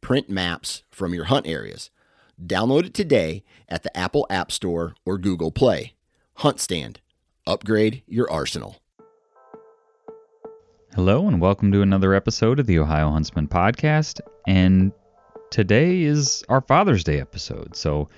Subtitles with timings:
[0.00, 1.90] print maps from your hunt areas.
[2.44, 5.94] Download it today at the Apple App Store or Google Play.
[6.36, 7.00] Hunt Stand.
[7.46, 8.76] Upgrade your arsenal.
[10.94, 14.20] Hello, and welcome to another episode of the Ohio Huntsman Podcast.
[14.48, 14.92] And
[15.50, 17.76] today is our Father's Day episode.
[17.76, 18.08] So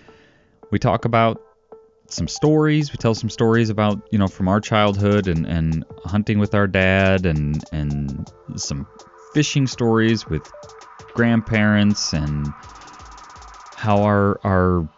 [0.70, 1.40] we talk about
[2.06, 2.92] some stories.
[2.92, 6.66] We tell some stories about, you know, from our childhood and, and hunting with our
[6.66, 8.86] dad and, and some
[9.34, 10.50] fishing stories with
[11.14, 12.52] grandparents and
[13.76, 14.88] how our our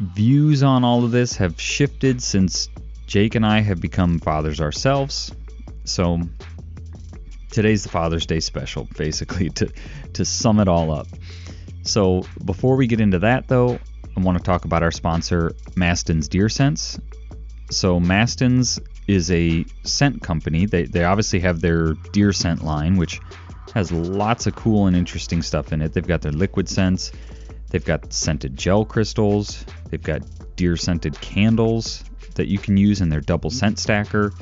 [0.00, 2.68] views on all of this have shifted since
[3.06, 5.32] Jake and I have become fathers ourselves.
[5.84, 6.20] So
[7.50, 9.70] today's the Father's Day special, basically to
[10.14, 11.06] to sum it all up.
[11.82, 13.78] So before we get into that though,
[14.16, 16.98] I want to talk about our sponsor, Mastin's Deer Sense.
[17.70, 20.66] So Mastin's is a scent company.
[20.66, 23.20] They they obviously have their deer scent line, which
[23.74, 25.92] has lots of cool and interesting stuff in it.
[25.92, 27.10] They've got their liquid scents,
[27.70, 30.22] they've got scented gel crystals, they've got
[30.56, 32.04] deer scented candles
[32.36, 34.32] that you can use in their double scent stacker.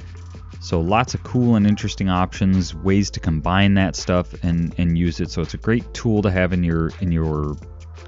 [0.60, 5.19] So lots of cool and interesting options, ways to combine that stuff and, and use
[5.19, 5.30] it.
[5.30, 7.56] So it's a great tool to have in your in your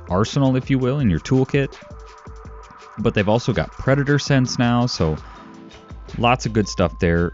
[0.09, 1.75] arsenal, if you will, in your toolkit.
[2.99, 5.17] But they've also got predator scents now, so
[6.19, 7.33] lots of good stuff there.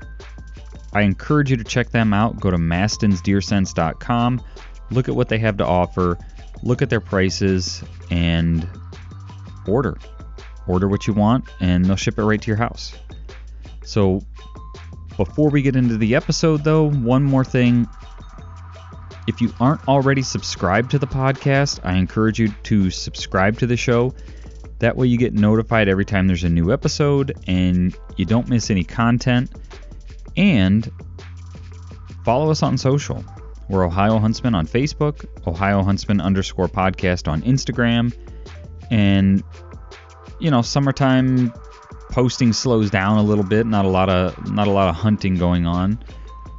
[0.93, 2.41] I encourage you to check them out.
[2.41, 4.43] Go to mastinsdeersense.com,
[4.91, 6.19] look at what they have to offer,
[6.63, 8.69] look at their prices, and
[9.67, 9.97] order.
[10.67, 12.95] Order what you want, and they'll ship it right to your house.
[13.85, 14.21] So,
[15.17, 17.89] before we get into the episode, though, one more thing.
[19.27, 23.77] If you aren't already subscribed to the podcast, I encourage you to subscribe to the
[23.77, 24.15] show.
[24.79, 28.71] That way, you get notified every time there's a new episode and you don't miss
[28.71, 29.51] any content.
[30.37, 30.91] And
[32.25, 33.25] follow us on social.
[33.69, 38.13] We're Ohio Huntsman on Facebook, Ohio Huntsman underscore podcast on Instagram,
[38.91, 39.45] and
[40.41, 41.53] you know, summertime
[42.11, 43.67] posting slows down a little bit.
[43.67, 46.03] Not a lot of not a lot of hunting going on.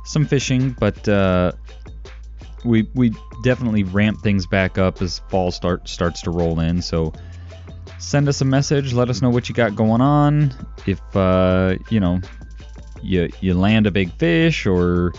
[0.05, 1.51] Some fishing, but uh,
[2.63, 6.81] we we definitely ramp things back up as fall start starts to roll in.
[6.81, 7.11] So
[7.99, 8.93] send us a message.
[8.93, 10.53] Let us know what you got going on.
[10.85, 12.21] If uh, you know
[13.01, 15.13] you you land a big fish or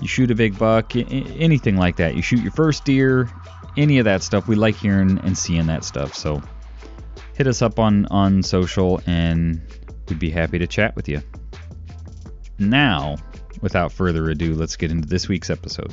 [0.00, 2.16] you shoot a big buck, anything like that.
[2.16, 3.28] You shoot your first deer,
[3.76, 4.48] any of that stuff.
[4.48, 6.14] We like hearing and seeing that stuff.
[6.14, 6.42] So
[7.34, 9.60] hit us up on on social and
[10.08, 11.22] we'd be happy to chat with you.
[12.58, 13.16] Now,
[13.60, 15.92] without further ado, let's get into this week's episode.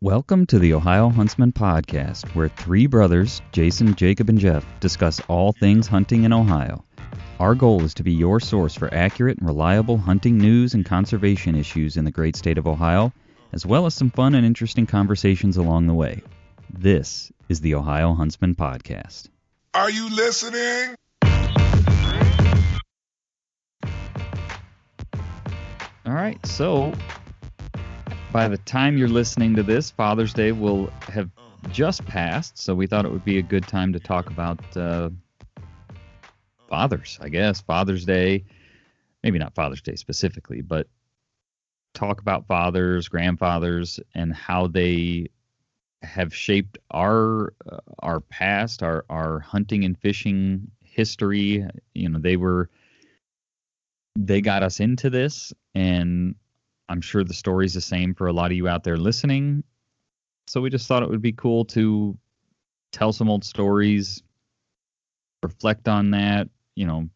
[0.00, 5.52] Welcome to the Ohio Huntsman Podcast, where three brothers, Jason, Jacob, and Jeff, discuss all
[5.52, 6.84] things hunting in Ohio.
[7.40, 11.54] Our goal is to be your source for accurate and reliable hunting news and conservation
[11.54, 13.12] issues in the great state of Ohio,
[13.52, 16.20] as well as some fun and interesting conversations along the way.
[16.68, 19.28] This is the Ohio Huntsman Podcast.
[19.72, 20.96] Are you listening?
[26.04, 26.92] All right, so
[28.32, 31.30] by the time you're listening to this, Father's Day will have
[31.70, 35.10] just passed, so we thought it would be a good time to talk about uh,
[36.68, 38.44] fathers, I guess, Father's Day.
[39.22, 40.86] Maybe not Father's Day specifically, but
[41.94, 45.28] talk about fathers, grandfathers, and how they
[46.02, 51.66] have shaped our uh, our past, our our hunting and fishing history.
[51.94, 52.70] You know, they were
[54.16, 56.34] they got us into this, and
[56.88, 59.64] I'm sure the story's the same for a lot of you out there listening.
[60.46, 62.16] So we just thought it would be cool to
[62.92, 64.22] tell some old stories,
[65.42, 66.48] reflect on that,
[66.78, 67.08] you know,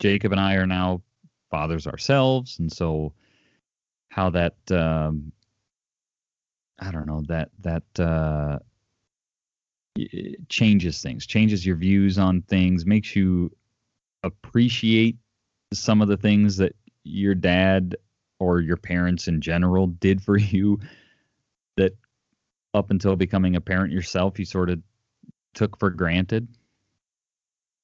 [0.00, 1.02] Jacob and I are now
[1.50, 3.12] fathers ourselves, and so
[4.08, 5.32] how that um,
[6.78, 8.58] I don't know that that uh,
[10.48, 13.54] changes things, changes your views on things, makes you
[14.22, 15.18] appreciate
[15.74, 17.96] some of the things that your dad
[18.38, 20.80] or your parents in general did for you
[21.76, 21.92] that
[22.72, 24.80] up until becoming a parent yourself you sort of
[25.54, 26.48] took for granted.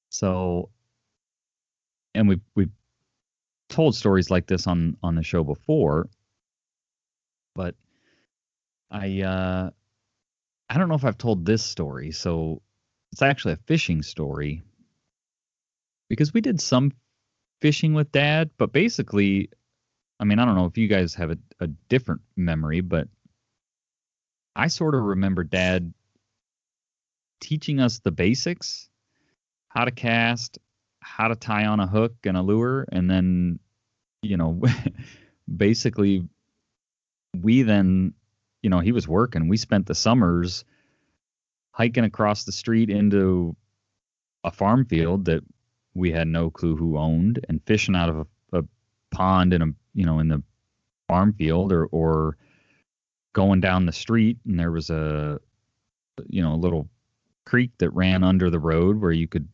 [0.08, 0.69] So
[2.14, 2.70] and we've we've
[3.69, 6.09] told stories like this on on the show before,
[7.55, 7.75] but
[8.91, 9.70] I uh,
[10.69, 12.62] I don't know if I've told this story, so
[13.12, 14.62] it's actually a fishing story
[16.09, 16.93] because we did some
[17.61, 19.50] fishing with dad, but basically,
[20.20, 23.08] I mean, I don't know if you guys have a, a different memory, but
[24.55, 25.94] I sort of remember dad
[27.41, 28.88] teaching us the basics
[29.69, 30.58] how to cast,
[31.02, 33.58] how to tie on a hook and a lure, and then,
[34.22, 34.62] you know,
[35.56, 36.26] basically,
[37.40, 38.14] we then,
[38.62, 39.49] you know, he was working.
[39.49, 40.64] We spent the summers
[41.72, 43.56] hiking across the street into
[44.44, 45.43] a farm field that
[45.94, 48.62] we had no clue who owned and fishing out of a, a
[49.10, 50.43] pond in a you know in the
[51.08, 52.37] farm field or or
[53.32, 55.38] going down the street and there was a
[56.28, 56.88] you know a little
[57.44, 59.48] creek that ran under the road where you could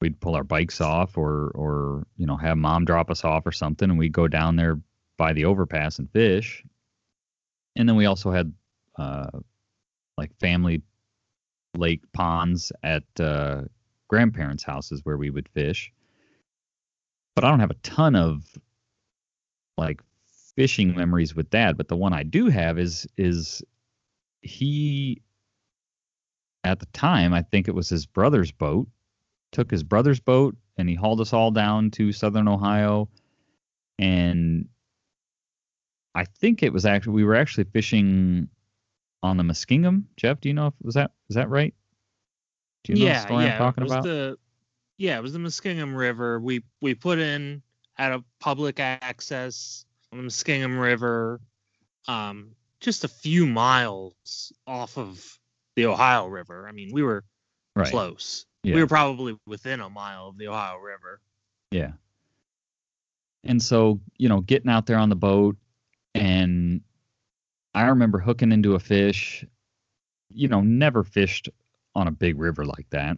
[0.00, 3.52] we'd pull our bikes off or or you know have mom drop us off or
[3.52, 4.80] something and we'd go down there
[5.16, 6.64] by the overpass and fish.
[7.76, 8.52] And then we also had
[8.98, 9.30] uh
[10.16, 10.82] like family
[11.76, 13.62] lake ponds at uh
[14.08, 15.92] grandparents houses where we would fish.
[17.34, 18.44] But i don't have a ton of
[19.78, 20.00] like
[20.56, 23.62] fishing memories with dad but the one i do have is is
[24.42, 25.22] he
[26.64, 28.86] at the time i think it was his brother's boat
[29.52, 33.08] took his brother's boat and he hauled us all down to southern ohio
[33.98, 34.68] and
[36.14, 38.48] i think it was actually we were actually fishing
[39.22, 41.74] on the muskingum jeff do you know if was that is that right
[42.84, 43.52] do you know yeah, the story yeah.
[43.52, 44.38] i'm talking it was about The,
[45.00, 46.38] yeah, it was the Muskingum River.
[46.38, 47.62] We we put in
[47.96, 51.40] at a public access on the Muskingum River,
[52.06, 52.50] um,
[52.80, 55.38] just a few miles off of
[55.74, 56.68] the Ohio River.
[56.68, 57.24] I mean, we were
[57.74, 58.44] right close.
[58.62, 58.74] Yeah.
[58.74, 61.20] We were probably within a mile of the Ohio River.
[61.70, 61.92] Yeah.
[63.44, 65.56] And so, you know, getting out there on the boat
[66.14, 66.82] and
[67.74, 69.44] I remember hooking into a fish,
[70.28, 71.48] you know, never fished
[71.94, 73.16] on a big river like that.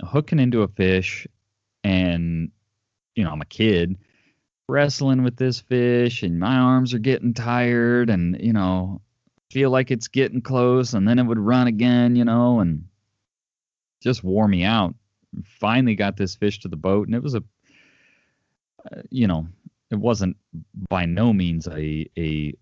[0.00, 1.26] Hooking into a fish
[1.84, 2.50] and
[3.14, 3.96] you know, I'm a kid
[4.68, 9.00] wrestling with this fish and my arms are getting tired and, you know,
[9.50, 12.84] feel like it's getting close and then it would run again, you know, and
[14.04, 14.94] just wore me out.
[15.44, 17.42] Finally got this fish to the boat and it was a
[18.92, 19.48] uh, you know
[19.90, 20.36] it wasn't
[20.88, 22.54] by no means a a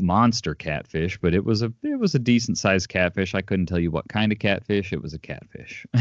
[0.00, 3.34] monster catfish but it was a it was a decent sized catfish.
[3.34, 4.92] I couldn't tell you what kind of catfish.
[4.92, 5.84] It was a catfish.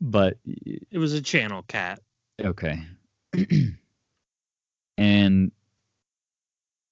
[0.00, 2.00] But It was a channel cat.
[2.40, 2.78] okay.
[4.98, 5.50] And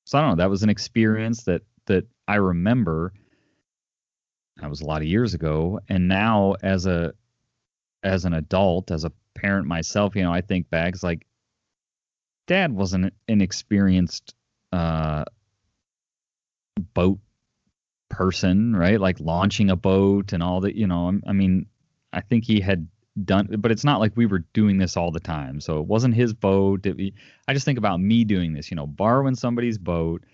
[0.07, 3.13] so i don't know that was an experience that that i remember
[4.63, 5.81] that was a lot of years ago.
[5.89, 7.13] And now as a
[8.05, 11.27] as an adult as a parent myself you know i think back it's like
[12.47, 14.35] dad wasn't an experienced
[14.73, 15.25] uh
[16.95, 17.19] boat
[18.09, 19.01] person right?
[19.01, 21.67] Like launching a boat and all that you know I- i mean
[22.13, 22.87] i think he had
[23.25, 25.61] done but it's not like we were doing this all the time.
[25.61, 26.87] So it wasn't his boat.
[26.87, 27.15] It,
[27.49, 30.25] i just think about me doing this you know borrowing somebody's boat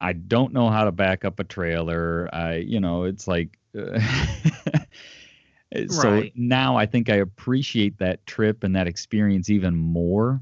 [0.00, 2.28] i don't know how to back up a trailer.
[2.32, 4.00] I you know it's like uh,
[5.88, 6.32] so Right.
[6.34, 10.40] now i think i appreciate that trip and that experience even more.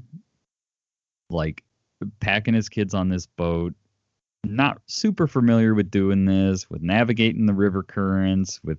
[1.29, 1.63] Like
[2.19, 3.73] packing his kids on this boat
[4.43, 8.77] not super familiar with doing this with navigating the river currents with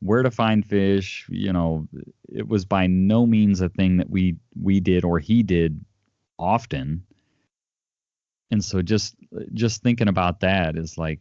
[0.00, 1.86] where to find fish you know
[2.28, 5.84] it was by no means a thing that we we did or he did
[6.38, 7.04] often
[8.52, 9.16] and so just
[9.54, 11.20] just thinking about that is like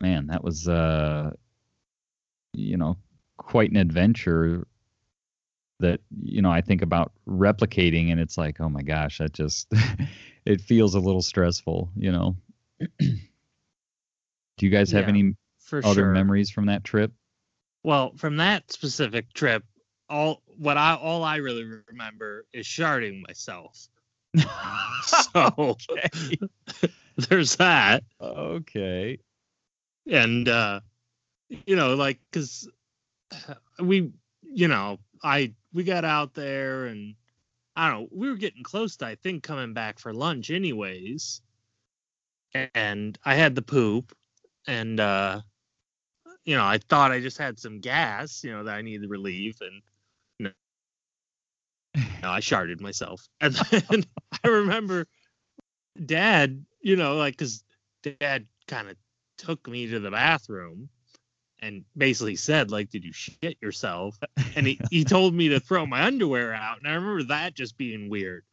[0.00, 1.30] man that was uh
[2.54, 2.96] you know
[3.38, 4.66] quite an adventure
[5.80, 9.72] that you know I think about replicating and it's like oh my gosh that just
[10.46, 12.36] it feels a little stressful you know
[12.98, 13.16] do
[14.60, 16.06] you guys have Yeah, any For other sure.
[16.06, 17.12] memories from that trip
[17.82, 19.64] Well, from that specific trip,
[20.08, 23.88] all what I all I really remember is sharding myself.
[25.02, 25.76] So
[27.16, 28.04] there's that.
[28.20, 29.18] okay.
[30.06, 30.80] And uh
[31.66, 32.68] you know like because
[33.78, 34.10] we
[34.42, 37.14] you know i we got out there and
[37.76, 41.40] i don't know we were getting close to i think coming back for lunch anyways.
[42.74, 44.16] And i had the poop
[44.66, 45.40] and uh
[46.44, 49.08] you know i thought i just had some gas you know that i needed to
[49.08, 49.82] relieve and
[51.94, 54.04] no i sharded myself and then
[54.44, 55.06] i remember
[56.04, 57.62] dad you know like because
[58.02, 58.96] dad kind of
[59.36, 60.88] took me to the bathroom
[61.60, 64.16] and basically said like did you shit yourself
[64.56, 67.76] and he, he told me to throw my underwear out and i remember that just
[67.76, 68.44] being weird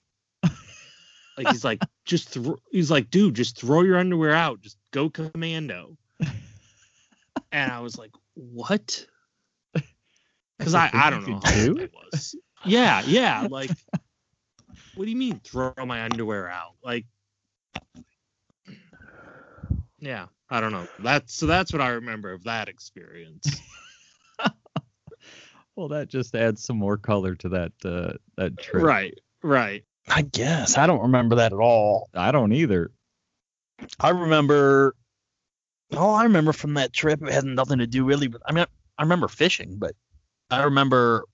[1.38, 2.58] Like he's like, just throw.
[2.72, 4.62] He's like, dude, just throw your underwear out.
[4.62, 5.98] Just go commando.
[7.52, 9.06] and I was like, what?
[10.58, 12.36] Because I, I don't know how old I was.
[12.66, 13.48] Yeah, yeah.
[13.50, 13.72] Like,
[14.96, 16.74] what do you mean throw my underwear out?
[16.84, 17.06] Like,
[20.00, 20.88] yeah, I don't know.
[21.00, 23.62] That's so that's what I remember of that experience.
[25.76, 28.84] Well, that just adds some more color to that uh, that trip.
[28.84, 29.84] right, right.
[30.08, 32.10] I guess I don't remember that at all.
[32.14, 32.92] I don't either.
[34.00, 34.96] I remember.
[35.92, 37.22] Oh, I remember from that trip.
[37.22, 38.42] It had nothing to do really with.
[38.46, 38.66] I mean,
[38.98, 39.96] I remember fishing, but
[40.50, 41.26] I remember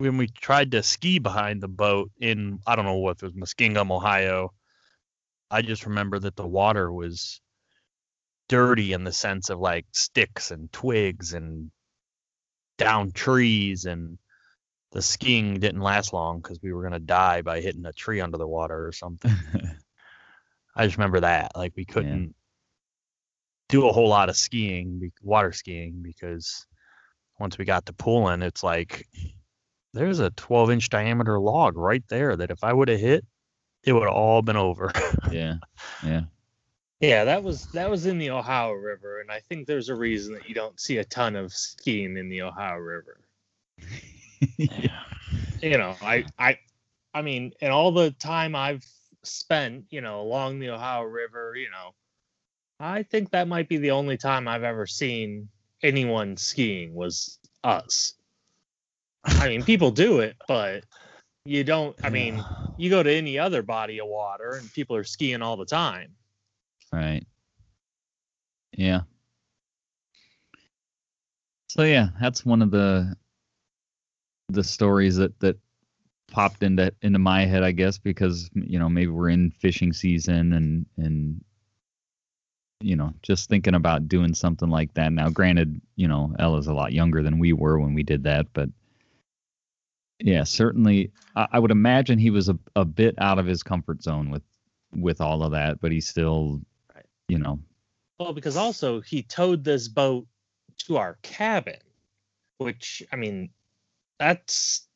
[0.00, 3.34] when we tried to ski behind the boat in I don't know what it was
[3.34, 4.54] Muskingum, Ohio.
[5.50, 7.42] I just remember that the water was
[8.48, 11.70] dirty in the sense of like sticks and twigs and
[12.78, 14.16] down trees and
[14.92, 18.38] the skiing didn't last long because we were gonna die by hitting a tree under
[18.38, 19.34] the water or something.
[20.74, 22.34] I just remember that like we couldn't
[23.68, 26.66] do a whole lot of skiing, water skiing, because
[27.38, 29.06] once we got to pooling, it's like
[29.92, 33.24] there's a 12 inch diameter log right there that if I would have hit,
[33.84, 34.92] it would have all been over.
[35.30, 35.56] yeah,
[36.04, 36.22] yeah.
[37.00, 40.34] Yeah, that was that was in the Ohio River, and I think there's a reason
[40.34, 43.20] that you don't see a ton of skiing in the Ohio River.
[44.58, 45.00] yeah.
[45.62, 46.58] You know, I I
[47.14, 48.84] I mean, and all the time I've
[49.22, 51.94] spent, you know, along the Ohio River, you know,
[52.78, 55.48] I think that might be the only time I've ever seen
[55.82, 58.14] anyone skiing was us.
[59.24, 60.84] I mean, people do it, but
[61.44, 61.96] you don't.
[62.02, 62.42] I mean,
[62.76, 66.14] you go to any other body of water, and people are skiing all the time.
[66.92, 67.24] Right.
[68.72, 69.02] Yeah.
[71.68, 73.14] So yeah, that's one of the
[74.48, 75.56] the stories that that
[76.30, 80.52] popped into into my head, I guess, because you know maybe we're in fishing season
[80.52, 81.44] and and
[82.80, 85.12] you know just thinking about doing something like that.
[85.12, 88.46] Now, granted, you know Ella's a lot younger than we were when we did that,
[88.52, 88.68] but
[90.20, 94.02] yeah, certainly I, I would imagine he was a a bit out of his comfort
[94.02, 94.42] zone with
[94.92, 96.60] with all of that, but he still,
[96.94, 97.06] Right.
[97.28, 97.58] you know,
[98.18, 100.26] Well, because also he towed this boat
[100.86, 101.78] to our cabin,
[102.58, 103.50] which I mean,
[104.18, 104.86] that's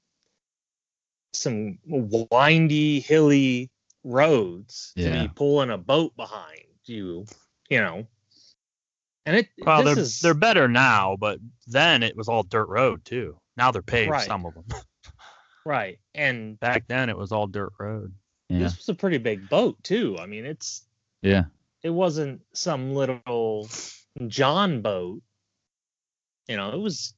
[1.33, 3.71] some windy, hilly
[4.04, 7.26] roads to be pulling a boat behind you,
[7.69, 8.07] you know.
[9.26, 12.69] And it well, this they're is they're better now, but then it was all dirt
[12.69, 13.38] road too.
[13.57, 14.26] Now they're paved Right.
[14.26, 14.64] some of them.
[15.64, 15.99] right.
[16.14, 18.12] And Back then it was all dirt road.
[18.49, 20.16] yeah, this was a pretty big boat too.
[20.18, 20.87] I mean, it's
[21.23, 21.44] yeah,
[21.83, 23.68] it wasn't some little
[24.28, 25.23] John boat.
[26.49, 27.14] You know, it was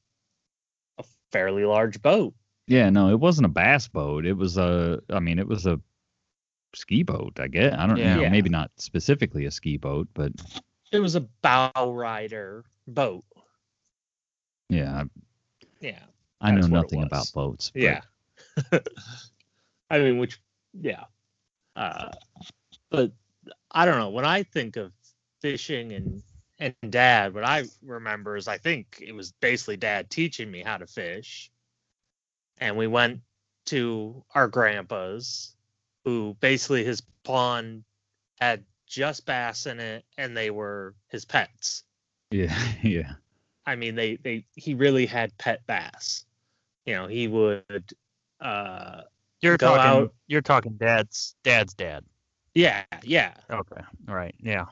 [0.97, 2.33] a fairly large boat.
[2.67, 2.89] yeah.
[2.89, 4.25] No, it wasn't a bass boat.
[4.25, 5.79] It was a, I mean, it was a
[6.73, 7.37] ski boat.
[7.39, 8.15] I guess I don't Yeah.
[8.15, 8.21] know.
[8.21, 8.29] Yeah.
[8.29, 10.31] Maybe not specifically a ski boat, but
[10.93, 13.25] It was a bow rider boat.
[14.69, 15.03] yeah,
[15.81, 15.99] Yeah.
[16.39, 17.71] I, know That's what it nothing about boats.
[17.73, 18.01] but- Yeah.
[19.89, 20.39] I mean, which,
[20.73, 21.05] yeah.
[21.75, 22.11] Uh,
[22.89, 23.11] but
[23.71, 24.09] I don't know.
[24.09, 24.91] When I think of
[25.41, 26.23] fishing and
[26.59, 30.77] and dad, what I remember is I think it was basically dad teaching me how
[30.77, 31.51] to fish.
[32.57, 33.21] And we went
[33.65, 35.55] to our grandpa's,
[36.03, 37.83] who basically his pond
[38.39, 41.83] had just bass in it, and they were his pets.
[42.31, 43.13] yeah, yeah,
[43.65, 46.25] I mean, they they he really had pet bass.
[46.85, 47.93] You know, he would
[48.39, 49.01] uh
[49.41, 52.03] You're Go talking out- you're talking dad's dad's dad.
[52.55, 53.33] yeah, yeah.
[53.49, 53.81] Okay.
[54.05, 54.65] right, Yeah.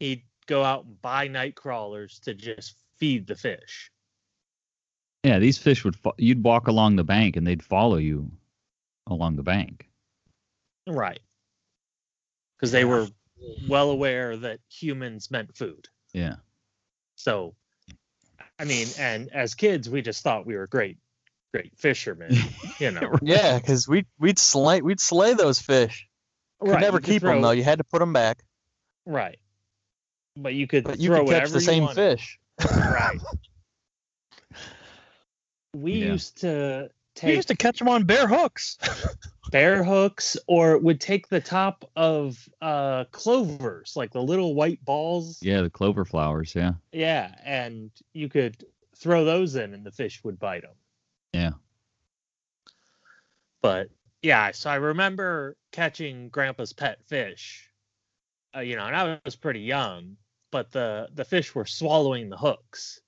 [0.00, 3.90] He'd go out and buy night crawlers to just feed the fish.
[5.24, 5.38] yeah.
[5.38, 8.30] These fish would fo- you'd walk along the bank and they'd follow you
[9.06, 9.88] along the bank.
[10.86, 11.20] Right.
[12.56, 13.06] Because they were
[13.68, 15.88] well aware that humans meant food.
[16.14, 16.36] Yeah,
[17.16, 17.54] So
[18.58, 20.96] I mean, and as kids we just thought we were great
[21.56, 22.34] great fishermen,
[22.78, 23.14] you know.
[23.22, 26.08] Yeah, because we we'd slay we'd slay those fish.
[26.60, 27.50] Could Right, never you could keep them though.
[27.50, 28.42] You had to put them back.
[29.04, 29.38] Right.
[30.36, 32.18] But you could But you throw could catch the same wanted.
[32.18, 32.38] fish.
[32.70, 33.18] Right.
[35.74, 36.12] we Yeah.
[36.12, 36.90] used to
[37.22, 38.78] We used to catch them on bare hooks.
[39.50, 45.38] bare hooks or would take the top of uh clovers like the little white balls
[45.42, 45.62] yeah.
[45.62, 46.54] The clover flowers.
[46.54, 48.64] Yeah, yeah and you could
[48.96, 50.74] throw those in and the fish would bite them
[51.36, 51.50] yeah,
[53.62, 53.88] but
[54.22, 57.70] yeah so i remember catching grandpa's pet fish
[58.56, 60.16] uh, you know and i was pretty young
[60.56, 63.00] but the the fish were swallowing the hooks.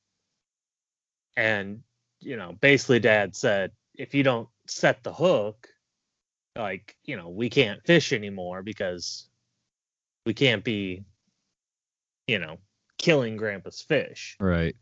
[1.37, 1.83] And
[2.21, 5.69] you know basically dad said if you don't set the hook
[6.57, 9.29] like you know we can't fish anymore because
[10.27, 11.05] we can't be
[12.27, 12.59] you know
[12.99, 14.37] killing grandpa's fish.
[14.41, 14.77] Right.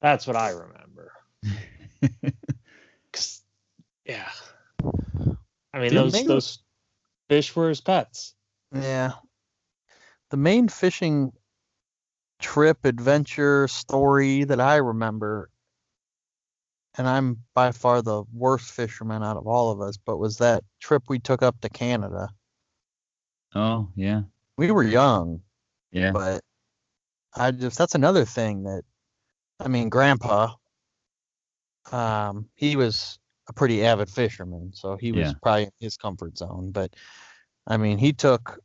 [0.00, 1.12] that's what i remember
[4.04, 4.28] yeah
[5.74, 6.58] i mean The those main- those
[7.28, 8.34] fish were his pets
[8.74, 9.12] Yeah.
[10.30, 11.32] The main fishing
[12.40, 15.50] trip adventure story that I remember,
[16.96, 20.62] and I'm by far the worst fisherman out of all of us, but was that
[20.80, 22.28] trip we took up to Canada.
[23.56, 24.22] oh yeah.
[24.56, 25.40] We were young,
[25.90, 26.12] Yeah.
[26.12, 26.42] but
[27.34, 28.84] I just that's another thing that
[29.58, 30.54] I mean, grandpa
[31.92, 33.18] um he was
[33.48, 35.32] a pretty avid fisherman, so he was Yeah.
[35.42, 36.94] probably in his comfort zone, but
[37.66, 38.60] I mean, he took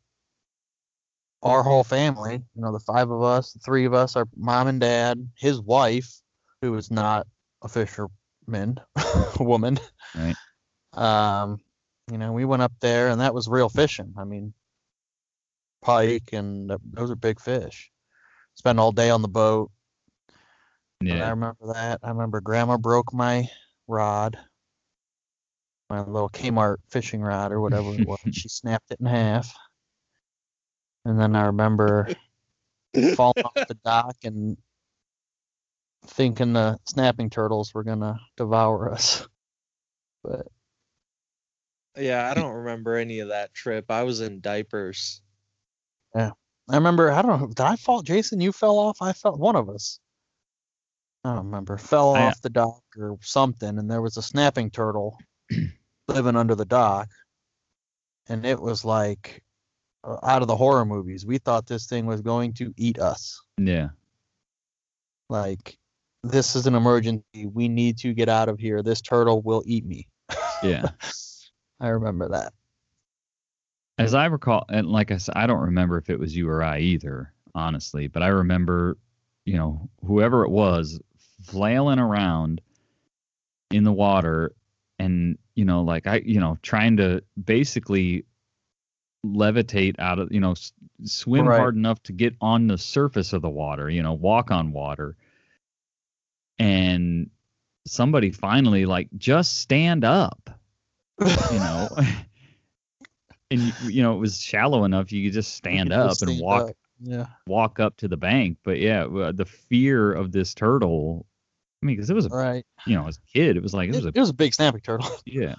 [1.43, 4.67] our whole family, you know, the five of us, the three of us, our mom
[4.67, 6.21] and dad, his wife,
[6.61, 7.27] who was not
[7.61, 8.79] a fisherman,
[9.39, 9.79] woman.
[10.15, 10.35] Right.
[10.93, 11.59] Um,
[12.11, 14.13] you know, we went up there and that was real fishing.
[14.17, 14.53] I mean,
[15.81, 17.91] pike and those are big fish.
[18.55, 19.71] Spend all day on the boat.
[20.99, 21.99] But I remember that.
[22.03, 23.49] I remember grandma broke my
[23.87, 24.37] rod,
[25.89, 28.19] my little Kmart fishing rod or whatever it was.
[28.31, 29.53] she snapped it in half.
[31.05, 32.07] And then I remember
[33.15, 34.57] falling off the dock and
[36.07, 39.27] thinking the snapping turtles were gonna devour us.
[40.23, 40.47] But
[41.97, 43.91] Yeah, I don't remember any of that trip.
[43.91, 45.21] I was in diapers.
[46.15, 46.31] Yeah.
[46.67, 49.01] I remember I don't know, did I fall Jason, you fell off?
[49.01, 49.99] I fell one of us.
[51.25, 51.77] I don't remember.
[51.77, 55.17] Fell I- off the dock or something, and there was a snapping turtle
[56.07, 57.09] living under the dock.
[58.27, 59.41] And it was like
[60.03, 61.25] uh, out of the horror movies.
[61.25, 63.41] We thought this thing was going to eat us.
[63.57, 63.89] Yeah.
[65.29, 65.79] Like,
[66.23, 67.47] this is an emergency.
[67.51, 68.83] We need to get out of here.
[68.83, 70.07] This turtle will eat me.
[70.61, 70.89] Yeah.
[71.79, 72.53] I remember that.
[73.97, 76.61] As I recall, and like I said, I don't remember if it was you or
[76.61, 78.97] I either, honestly, but I remember,
[79.45, 80.99] you know, whoever it was
[81.45, 82.61] flailing around
[83.71, 84.53] in the water
[84.99, 88.25] and, you know, like I, you know, trying to basically
[89.25, 91.57] levitate out of, you know, s- swim Right.
[91.57, 95.15] hard enough to get on the surface of the water, you know, walk on water.
[96.59, 97.29] And
[97.85, 100.49] somebody finally, like, just stand up
[101.51, 101.87] you know
[103.51, 106.31] and you, know it was shallow enough you could just stand could up just and
[106.31, 106.75] stand walk up.
[106.99, 107.25] Yeah.
[107.47, 111.25] walk up to the bank but yeah the fear of this turtle
[111.85, 112.65] i mean because it was a Right.
[112.87, 114.33] you know as a kid it was like it It, was a it was a
[114.33, 115.07] big snapping turtle.
[115.25, 115.55] yeah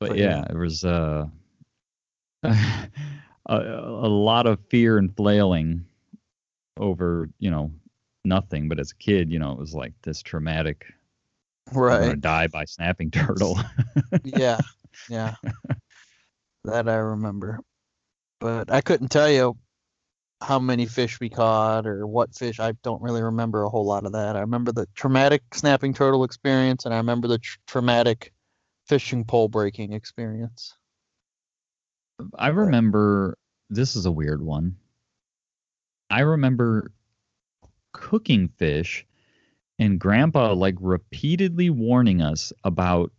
[0.00, 0.44] but, But yeah, yeah.
[0.50, 1.26] it was uh
[2.42, 2.52] a,
[3.46, 5.84] a lot of fear and flailing
[6.76, 7.70] over you know
[8.24, 10.86] nothing but as a kid you know it was like this traumatic
[11.68, 12.20] i'm gonna right.
[12.20, 13.58] die by snapping turtle
[14.24, 14.58] yeah.
[15.08, 15.34] Yeah.
[16.64, 17.60] that I remember.
[18.40, 19.56] But I couldn't tell you
[20.42, 22.60] how many fish we caught or what fish.
[22.60, 24.36] I don't really remember a whole lot of that.
[24.36, 28.32] I remember the traumatic snapping turtle experience and I remember the tr- traumatic
[28.86, 30.74] fishing pole breaking experience.
[32.38, 33.38] I remember
[33.70, 34.76] this is a weird one.
[36.10, 36.92] I remember
[37.92, 39.06] cooking fish
[39.78, 43.12] and grandpa like repeatedly warning us about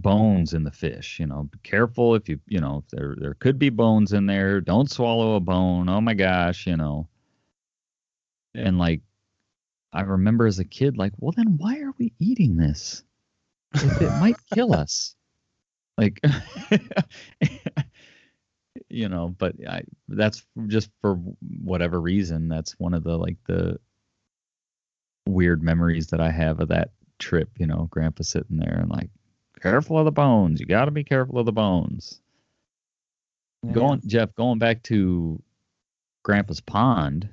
[0.00, 3.34] bones in the fish, you know, be careful if you, you know, if there there
[3.34, 5.88] could be bones in there, don't swallow a bone.
[5.88, 7.08] Oh my gosh, you know.
[8.54, 9.02] And like
[9.92, 13.04] I remember as a kid like, well then why are we eating this?
[13.74, 15.14] If it might kill us.
[15.98, 16.20] Like
[18.88, 21.14] you know but i that's just for
[21.62, 23.78] whatever reason that's one of the like the
[25.26, 29.10] weird memories that i have of that trip you know grandpa sitting there and like
[29.62, 32.20] careful of the bones you got to be careful of the bones
[33.64, 33.72] Yeah.
[33.72, 35.40] going jeff going back to
[36.24, 37.28] grandpa's pond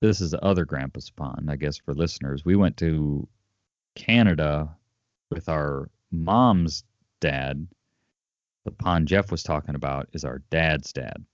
[0.00, 3.26] this is the other grandpa's pond i guess for listeners we went to
[3.94, 4.76] canada
[5.30, 6.84] with our mom's
[7.20, 7.66] dad
[8.66, 11.24] the pond Jeff was talking about is our dad's dad.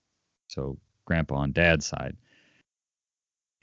[0.47, 2.15] So grandpa on dad's side.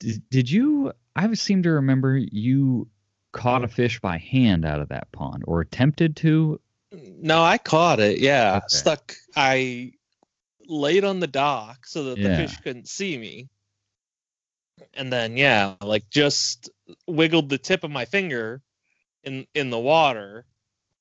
[0.01, 2.89] Did, did you I seem to remember you
[3.33, 6.61] caught a fish by hand out of that pond or attempted to?
[6.93, 8.19] No, I caught it.
[8.19, 8.67] Yeah, Okay.
[8.69, 9.15] stuck.
[9.37, 9.93] I
[10.67, 12.29] laid on the dock so that Yeah.
[12.29, 13.49] the fish couldn't see me,
[14.95, 16.71] and then yeah, like just
[17.07, 18.63] wiggled the tip of my finger
[19.25, 20.47] in in the water,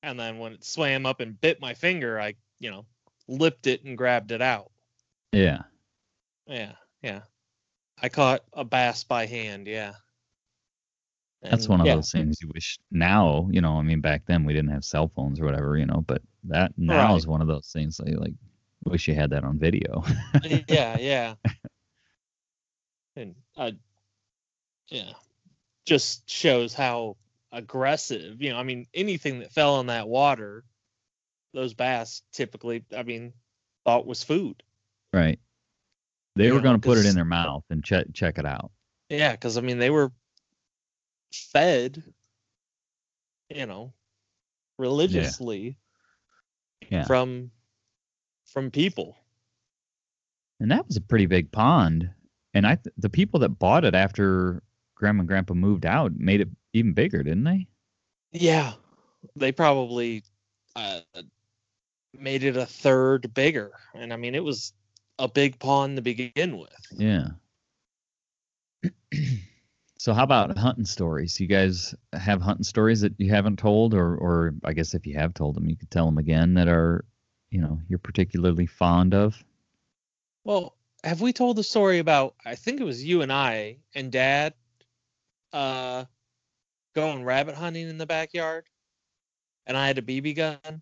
[0.03, 2.85] and then when it swam up and bit my finger, I you know
[3.27, 4.71] lipped it and grabbed it out.
[5.31, 5.63] Yeah.
[6.47, 7.21] Yeah, yeah.
[8.01, 9.67] I caught a bass by hand.
[9.67, 9.93] Yeah.
[11.41, 14.43] That's one of yeah, those things you wish now, you know, I mean back then
[14.45, 17.15] we didn't have cell phones or whatever, you know, but that now Right.
[17.15, 18.33] is one of those things that you like
[18.85, 20.03] wish you had that on video.
[20.67, 21.35] yeah, yeah.
[23.15, 23.71] And uh,
[24.89, 25.13] yeah,
[25.85, 27.17] just shows how
[27.51, 28.41] aggressive.
[28.41, 30.65] You know, I mean, anything that fell in that water,
[31.53, 33.33] those bass typically, I mean,
[33.85, 34.63] thought was food.
[35.13, 35.39] right.
[36.35, 38.71] They You were going to put it in their mouth and check check it out.
[39.09, 40.11] Yeah, because I mean, they were
[41.31, 42.03] fed,
[43.49, 43.93] you know,
[44.77, 45.77] religiously
[46.89, 47.05] Yeah.
[47.05, 47.51] from
[48.45, 49.15] from people.
[50.59, 52.09] And that was a pretty big pond.
[52.53, 54.63] And I th- the people that bought it after
[54.95, 57.67] grandma and grandpa moved out made it even bigger, didn't they?
[58.31, 58.73] Yeah,
[59.35, 60.23] they probably
[60.75, 61.01] uh,
[62.17, 64.73] made it a third bigger, and I mean, it was
[65.19, 66.73] a big pond to begin with.
[66.91, 67.27] Yeah.
[69.99, 71.37] so how about hunting stories?
[71.41, 75.15] You guys have hunting stories that you haven't told, or or I guess if you
[75.17, 77.03] have told them, you could tell them again that are,
[77.49, 79.43] you know, you're particularly fond of.
[80.45, 82.35] Well, have we told the story about?
[82.45, 84.53] I think it was you and I and Dad,
[85.51, 86.05] uh,
[86.95, 88.67] going rabbit hunting in the backyard,
[89.67, 90.59] and I had a BB gun.
[90.63, 90.79] Do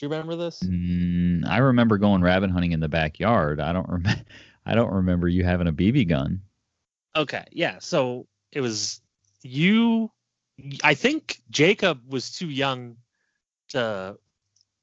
[0.00, 0.60] you remember this?
[0.64, 3.60] Mm, I remember going rabbit hunting in the backyard.
[3.60, 4.24] I don't remember.
[4.66, 6.42] I don't remember you having a BB gun.
[7.16, 7.78] Okay, yeah.
[7.80, 9.00] So it was
[9.42, 10.10] you.
[10.84, 12.96] I think Jacob was too young
[13.70, 14.16] to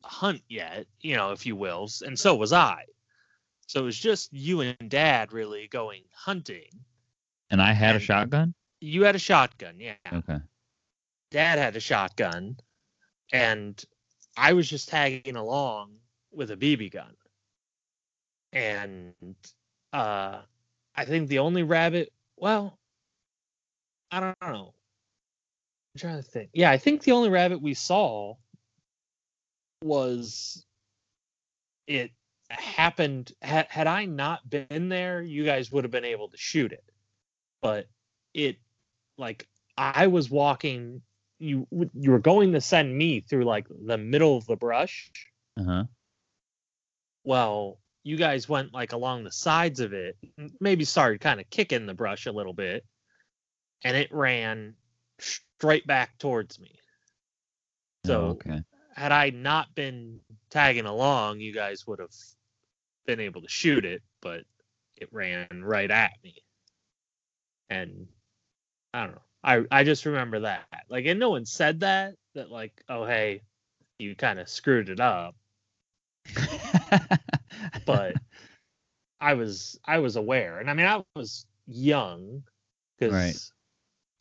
[0.04, 2.86] hunt yet, you know, if you will, and so was I.
[3.68, 6.70] So it was just you and Dad really going hunting.
[7.50, 8.54] And I had a shotgun.
[8.80, 9.96] You had a shotgun, yeah.
[10.12, 10.40] Okay.
[11.32, 12.58] Dad had a shotgun,
[13.34, 13.84] and
[14.38, 15.92] I was just tagging along
[16.32, 17.14] with a BB gun.
[18.54, 19.36] And
[19.92, 20.40] uh,
[20.96, 22.78] I think the only rabbit, well,
[24.12, 24.74] I don't know.
[25.96, 26.50] I'm trying to think.
[26.54, 28.36] Yeah, I think the only rabbit we saw
[29.84, 30.64] was
[31.88, 32.12] it
[32.50, 33.32] happened.
[33.42, 36.84] Had, had I not been there, you guys would have been able to shoot it.
[37.62, 37.88] But
[38.34, 38.58] it,
[39.18, 39.48] like,
[39.78, 41.02] I was walking
[41.40, 45.12] you you were going to send me through like the middle of the brush.
[45.60, 45.84] Uh huh.
[47.24, 50.18] Well, you guys went like along the sides of it,
[50.60, 52.86] maybe started kind of kicking the brush a little bit,
[53.84, 54.76] and it ran
[55.20, 56.80] straight back towards me.
[58.06, 58.62] So Oh, okay.
[58.96, 62.14] had I not been tagging along, you guys would have
[63.06, 64.42] been able to shoot it, but
[64.98, 66.36] it ran right at me.
[67.70, 68.08] And
[68.94, 69.22] I don't know.
[69.44, 70.66] I I just remember that.
[70.90, 73.42] Like and no one said that that like, oh hey,
[74.00, 75.36] you kind of screwed it up,
[77.88, 78.16] but
[79.22, 80.60] I was I was aware.
[80.60, 82.44] And I mean I was young
[83.00, 83.38] cuz Right.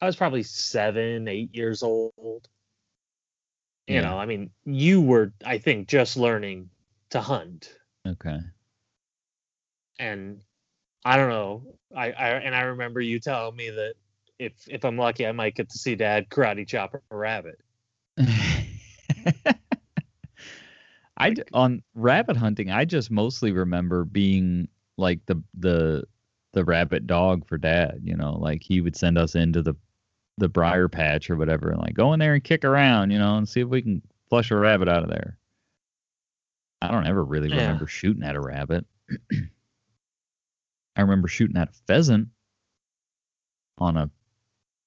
[0.00, 2.48] I was probably 7, 8 years old.
[3.88, 4.02] You Yeah.
[4.02, 6.70] know, I mean, you were I think just learning
[7.10, 8.38] to hunt okay.
[9.98, 10.40] and
[11.04, 11.62] I don't know.
[11.96, 13.94] I, I and I remember you telling me that
[14.38, 17.60] if if I'm lucky, I might get to see Dad karate chop a rabbit.
[21.18, 22.70] I d- on rabbit hunting.
[22.70, 26.04] I just mostly remember being like the the
[26.52, 28.00] the rabbit dog for dad.
[28.02, 29.74] You know, like he would send us into the
[30.38, 33.36] the briar patch or whatever, and like go in there and kick around, you know,
[33.36, 35.38] and see if we can flush a rabbit out of there.
[36.82, 37.62] I don't ever really Yeah.
[37.62, 38.86] remember shooting at a rabbit.
[40.96, 42.28] I remember shooting at a pheasant
[43.78, 44.10] on a.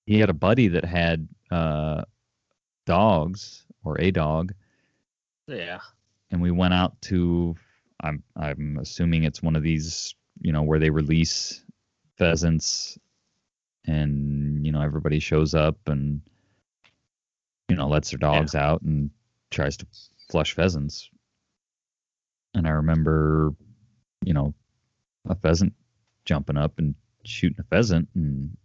[0.06, 2.04] He had a buddy that had uh,
[2.86, 4.54] dogs or a dog,
[5.48, 5.80] Yeah.
[6.32, 7.56] And we went out to
[8.02, 11.64] I'm I'm assuming it's one of these, you know, where they release
[12.18, 12.98] pheasants
[13.86, 16.22] and you know everybody shows up and
[17.70, 19.10] you know lets their dogs out and
[19.52, 19.88] tries to
[20.30, 21.10] flush pheasants.
[22.54, 23.54] And I remember,
[24.24, 24.54] you know,
[25.28, 25.74] a pheasant
[26.26, 28.58] jumping up and shooting a pheasant and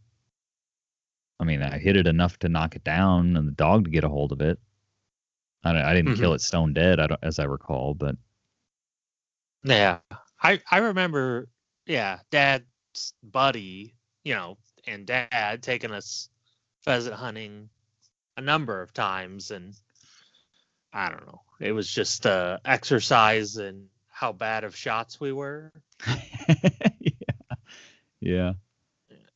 [1.41, 4.05] I mean, I hit it enough to knock it down and the dog to get
[4.05, 4.59] a hold of it.
[5.65, 8.17] I, don't- I didn't kill it stone dead, I don't, as I recall, but
[9.65, 9.99] Yeah.
[10.43, 11.49] I I remember
[11.87, 16.29] yeah, Dad's buddy, you know, and Dad taking us
[16.83, 17.69] pheasant hunting
[18.37, 19.75] a number of times and
[20.93, 21.41] I don't know.
[21.61, 25.73] It was just uh exercise and how bad of shots we were.
[27.01, 27.13] yeah,
[28.21, 28.53] yeah.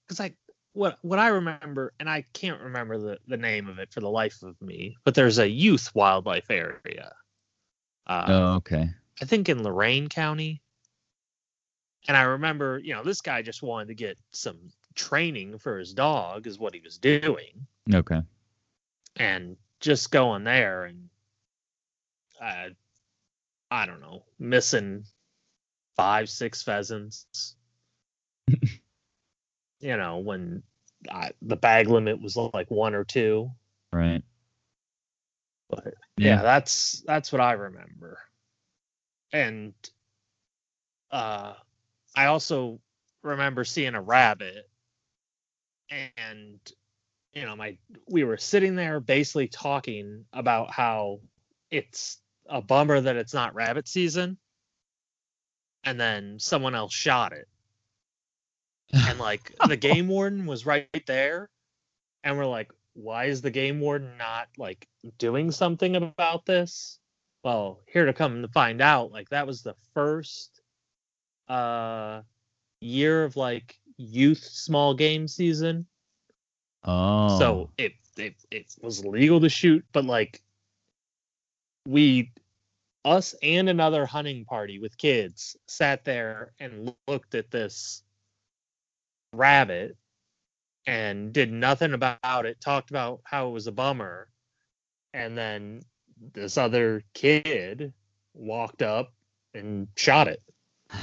[0.07, 0.35] because I
[0.79, 4.09] what what I remember, and I can't remember the the name of it for the
[4.09, 7.13] life of me, but there's a youth wildlife area.
[8.07, 8.89] Uh, Oh, okay.
[9.21, 10.63] I think in Lorain County.
[12.07, 15.93] And I remember, you know, this guy just wanted to get some training for his
[15.93, 18.23] dog is what he was doing Okay.
[19.17, 21.11] and just going there and
[22.41, 22.69] uh,
[23.71, 25.05] I don't know, missing
[25.97, 27.57] five, six pheasants.
[29.81, 30.63] you know, when
[31.11, 33.51] I, the bag limit was like one or two.
[33.93, 34.23] Right.
[35.71, 36.43] But yeah.
[36.43, 38.19] that's that's what I remember.
[39.33, 39.75] And
[41.11, 41.55] uh
[42.17, 42.81] I also
[43.23, 44.69] remember seeing a rabbit
[45.91, 46.61] and
[47.33, 47.77] you know my
[48.09, 51.21] we were sitting there basically talking about how
[51.71, 54.39] it's a bummer that it's not rabbit season
[55.85, 57.49] and then someone else shot it
[58.93, 61.51] and like the game warden was right there
[62.25, 66.99] and we're like why is the game warden not like doing something about this
[67.45, 70.61] well here to come to find out like that was the first
[71.49, 72.23] uh
[72.81, 75.87] year of like youth small game season
[76.85, 77.39] Oh.
[77.39, 80.43] so it, it it was legal to shoot but like
[81.87, 82.31] we
[83.05, 88.03] us and another hunting party with kids sat there and looked at this
[89.33, 89.97] rabbit
[90.87, 94.29] and did nothing about it talked about how it was a bummer.
[95.13, 95.83] And then
[96.33, 97.93] this other kid
[98.35, 99.13] walked up
[99.55, 100.43] and shot it.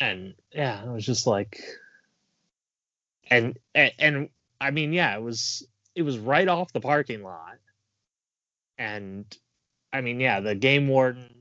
[0.00, 1.60] And yeah it was just like
[3.30, 4.28] and, and and
[4.60, 7.58] i mean yeah it was it was right off the parking lot.
[8.78, 9.26] And
[9.92, 11.34] i mean yeah the game warden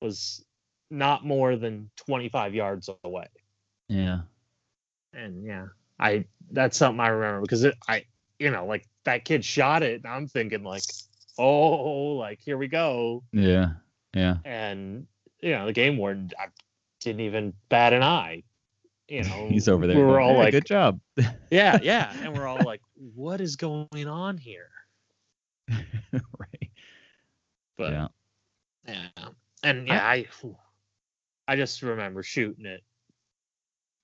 [0.00, 0.42] was
[0.90, 3.28] not more than 25 yards away
[3.88, 4.20] yeah.
[5.12, 5.66] and yeah
[5.98, 8.04] i that's something i remember because it i
[8.38, 10.82] you know like that kid shot it and i'm thinking like
[11.38, 13.70] oh like here we go Yeah.
[14.14, 14.36] Yeah.
[14.44, 15.06] and
[15.40, 16.46] you know the game warden I
[17.00, 18.42] didn't even bat an eye
[19.08, 19.96] you know He's over there.
[19.96, 21.00] we were all "Hey, like good job.
[21.50, 22.80] yeah yeah and we're all like
[23.14, 24.68] what is going on here
[25.68, 26.70] right.
[27.76, 28.08] but yeah.
[28.86, 29.28] yeah
[29.62, 30.26] and yeah i
[31.46, 32.82] i just remember shooting it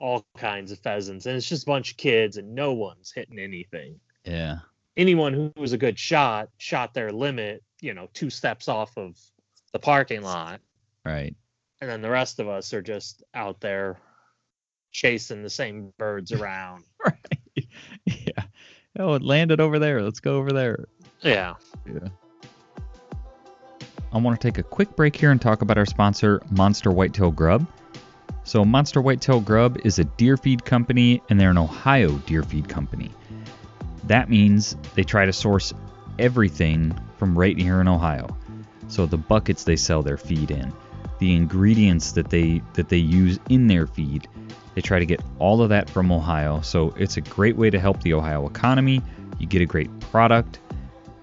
[0.00, 3.38] all kinds of pheasants and it's just a bunch of kids and no one's hitting
[3.38, 4.58] anything Yeah.
[4.96, 9.18] anyone who was a good shot shot their limit you know two steps off of
[9.72, 10.60] the parking lot
[11.04, 11.34] Right.
[11.80, 13.98] and then the rest of us are just out there
[14.90, 17.66] chasing the same birds around Right.
[18.06, 18.44] Yeah.
[18.98, 20.02] Oh, it landed over there.
[20.02, 20.84] Let's go over there.
[21.22, 21.54] yeah
[21.86, 22.08] Yeah.
[24.12, 27.32] I want to take a quick break here and talk about our sponsor, Monster Whitetail
[27.32, 27.66] Grub.
[28.46, 32.68] So, Monster Whitetail Grub is a deer feed company, and they're an Ohio deer feed
[32.68, 33.10] company.
[34.04, 35.72] That means they try to source
[36.18, 38.28] everything from right here in Ohio.
[38.88, 40.74] So, the buckets they sell their feed in,
[41.20, 44.28] the ingredients that they that they use in their feed,
[44.74, 46.60] they try to get all of that from Ohio.
[46.60, 49.00] So, it's a great way to help the Ohio economy.
[49.38, 50.58] You get a great product,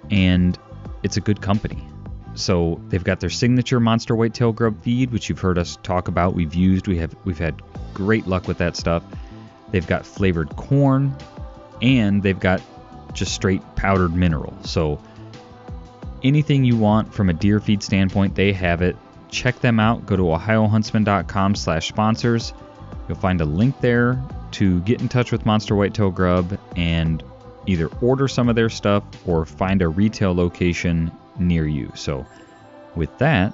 [0.10, 0.58] and
[1.04, 1.88] it's a good company.
[2.34, 6.34] So they've got their signature monster whitetail grub feed, which you've heard us talk about.
[6.34, 6.88] We've used.
[6.88, 7.62] We have we've had
[7.94, 9.04] great luck with that stuff.
[9.72, 11.14] They've got flavored corn,
[11.82, 12.62] and they've got
[13.14, 14.58] just straight powdered mineral.
[14.64, 15.02] So
[16.24, 18.96] anything you want from a deer feed standpoint, they have it.
[19.30, 20.06] Check them out.
[20.06, 22.54] Go to ohiohuntsman.com/sponsors.
[23.08, 27.24] You'll find a link there to get in touch with Monster Whitetail Grub and
[27.68, 31.92] either order some of their stuff or find a retail location near you.
[31.96, 32.26] So,
[32.96, 33.54] with that,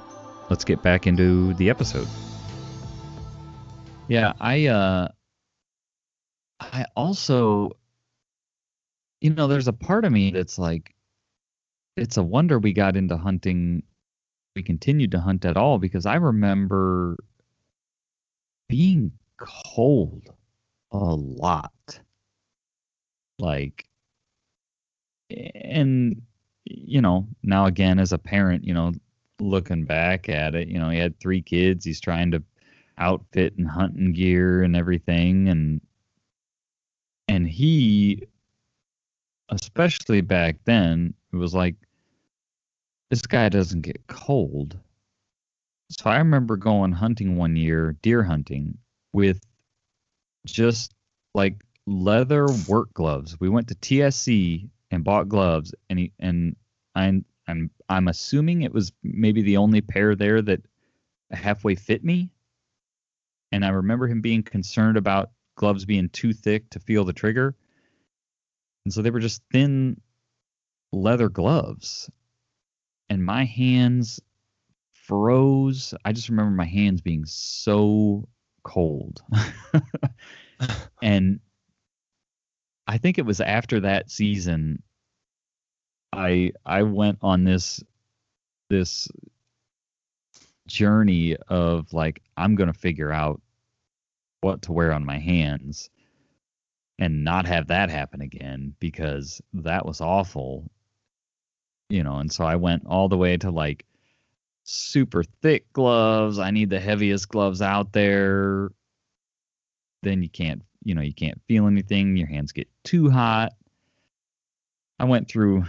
[0.49, 2.07] let's get back into the episode.
[4.07, 5.09] Yeah, I uh
[6.59, 7.71] I also
[9.21, 10.93] you know, there's a part of me that's like
[11.95, 13.83] it's a wonder we got into hunting
[14.55, 17.17] we continued to hunt at all because I remember
[18.67, 20.33] being cold
[20.91, 21.99] a lot.
[23.39, 23.85] Like
[25.29, 26.21] and
[26.69, 28.93] you know, now again as a parent, you know,
[29.39, 32.43] looking back at it, you know, he had three kids, he's trying to
[32.97, 35.81] outfit and hunting gear and everything and
[37.27, 38.23] and he
[39.49, 41.75] especially back then it was like
[43.09, 44.77] this guy doesn't get cold.
[45.89, 48.77] So I remember going hunting one year, deer hunting
[49.13, 49.39] with
[50.45, 50.93] just
[51.33, 53.39] like leather work gloves.
[53.39, 56.55] We went to TSC and bought gloves and he and
[56.95, 60.61] I'm I'm I'm assuming it was maybe the only pair there that
[61.31, 62.31] halfway fit me.
[63.51, 67.55] And I remember him being concerned about gloves being too thick to feel the trigger.
[68.85, 69.99] And so they were just thin
[70.91, 72.09] leather gloves.
[73.09, 74.19] And my hands
[74.93, 75.93] froze.
[76.03, 78.27] I just remember my hands being so
[78.63, 79.21] cold.
[81.01, 81.39] and
[82.87, 84.81] I think it was after that season
[86.13, 87.83] I I went on this
[88.69, 89.07] this
[90.67, 93.41] journey of like I'm going to figure out
[94.41, 95.89] what to wear on my hands
[96.99, 100.69] and not have that happen again because that was awful
[101.89, 103.85] you know and so I went all the way to like
[104.67, 106.39] super thick gloves.
[106.39, 108.69] I need the heaviest gloves out there.
[110.03, 113.51] Then you can't you know you can't feel anything your hands get too hot.
[114.97, 115.65] I went through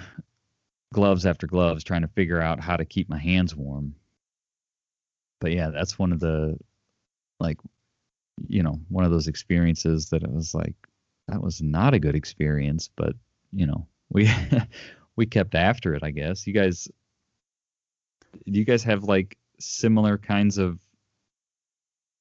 [0.95, 3.97] gloves after gloves trying to figure out how to keep my hands warm.
[5.41, 6.57] But yeah that's one of the
[7.41, 7.59] like
[8.47, 10.77] you know one of those experiences that it was like
[11.27, 13.15] that was not a good experience but
[13.53, 14.31] you know we
[15.17, 16.47] we kept after it i guess.
[16.47, 16.87] You guys
[18.47, 20.79] do you guys have like similar kinds of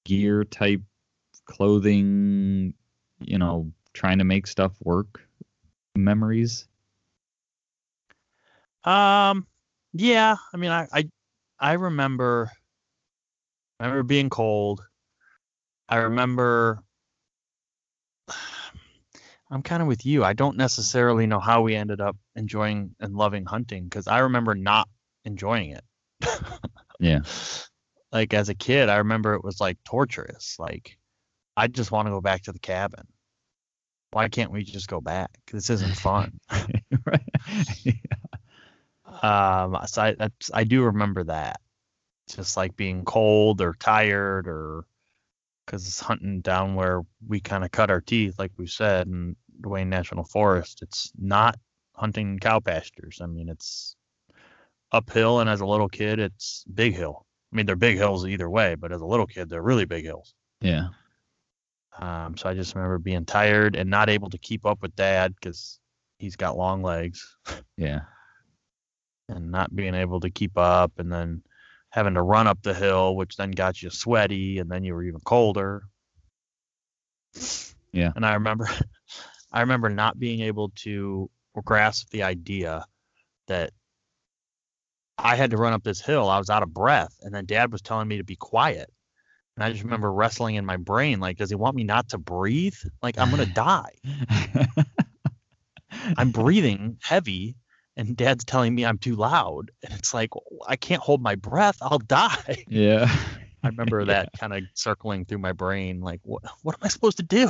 [0.03, 0.81] gear type
[1.45, 2.73] clothing
[3.19, 5.21] you know trying to make stuff work
[5.95, 6.67] memories
[8.87, 9.45] Um,
[9.93, 10.37] yeah.
[10.53, 11.09] I mean, I, I,
[11.59, 12.49] I remember,
[13.79, 14.81] I remember being cold.
[15.89, 16.81] I remember.
[19.49, 20.25] I'm kind of with you.
[20.25, 24.55] I don't necessarily know how we ended up enjoying and loving hunting because I remember
[24.55, 24.89] not
[25.23, 25.83] enjoying it.
[26.99, 27.21] yeah
[28.11, 30.57] Like as a kid, I remember it was like torturous.
[30.59, 30.97] Like
[31.57, 33.07] I just want to go back to the cabin.
[34.11, 35.31] Why can't we just go back?
[35.51, 36.39] This isn't fun.
[37.05, 37.21] right
[39.23, 41.59] Um, so I that's, I do remember that,
[42.29, 44.85] just like being cold or tired or
[45.65, 49.35] because it's hunting down where we kind of cut our teeth, like we said, in
[49.63, 50.83] Wayne National Forest.
[50.83, 51.57] It's not
[51.93, 53.19] hunting cow pastures.
[53.21, 53.95] I mean, it's
[54.91, 57.25] uphill, and as a little kid, it's big hill.
[57.51, 60.05] I mean, they're big hills either way, but as a little kid, they're really big
[60.05, 60.35] hills.
[60.61, 60.89] yeah
[61.99, 65.33] Um, so I just remember being tired and not able to keep up with Dad
[65.35, 65.79] because
[66.19, 67.35] he's got long legs.
[67.77, 68.01] yeah
[69.29, 71.41] and not being able to keep up and then
[71.89, 75.03] having to run up the hill which then got you sweaty and then you were
[75.03, 75.83] even colder
[77.91, 78.11] Yeah.
[78.15, 78.67] and i remember
[79.51, 81.29] i remember not being able to
[81.65, 82.85] grasp the idea
[83.47, 83.71] that
[85.17, 87.71] i had to run up this hill i was out of breath and then dad
[87.71, 88.91] was telling me to be quiet
[89.57, 92.17] and i just remember wrestling in my brain like does he want me not to
[92.17, 93.91] breathe like i'm gonna die
[96.17, 97.55] i'm breathing heavy
[97.97, 99.71] and dad's telling me I'm too loud.
[99.83, 100.29] And it's like,
[100.67, 101.77] I can't hold my breath.
[101.81, 102.63] I'll die.
[102.67, 103.09] yeah
[103.63, 105.99] I remember that kind of circling through my brain.
[105.99, 107.47] Like, what, what am I supposed to do?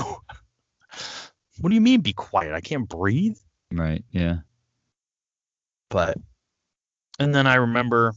[1.60, 2.54] What do you mean be quiet?
[2.54, 3.38] I can't breathe.
[3.74, 4.38] right yeah
[5.90, 6.18] But,
[7.20, 8.14] and then I remember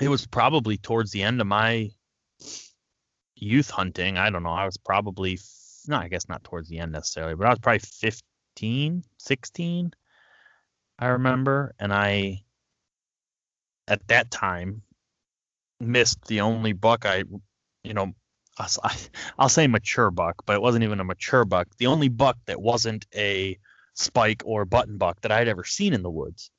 [0.00, 1.90] it was probably towards the end of my
[3.40, 4.16] youth hunting.
[4.18, 4.50] I don't know.
[4.50, 5.38] I was probably,
[5.86, 9.92] no, I guess not towards the end necessarily, but I was probably 15, 16.
[10.98, 11.74] I remember.
[11.78, 12.42] And I,
[13.86, 14.82] at that time,
[15.80, 17.24] missed the only buck I,
[17.84, 18.12] you know,
[18.58, 21.68] I'll s- I'll say mature buck, but it wasn't even a mature buck.
[21.78, 23.58] The only buck that wasn't a
[23.94, 26.50] spike or button buck that I'd ever seen in the woods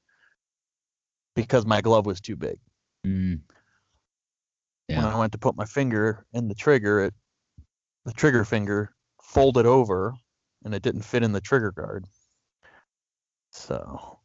[1.36, 2.58] because my glove was too big.
[3.06, 3.42] Mm.
[4.98, 7.14] When I went to put my finger in the trigger, it
[8.06, 10.14] the trigger finger folded over
[10.66, 12.06] and it didn't fit in the trigger guard.
[13.52, 14.20] So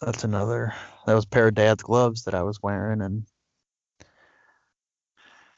[0.00, 0.74] that's another
[1.06, 3.24] that was a pair of dad's gloves that I was wearing and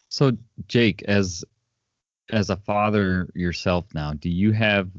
[0.09, 0.37] So
[0.69, 1.43] Jake, as
[2.31, 4.91] as a father yourself now, do you have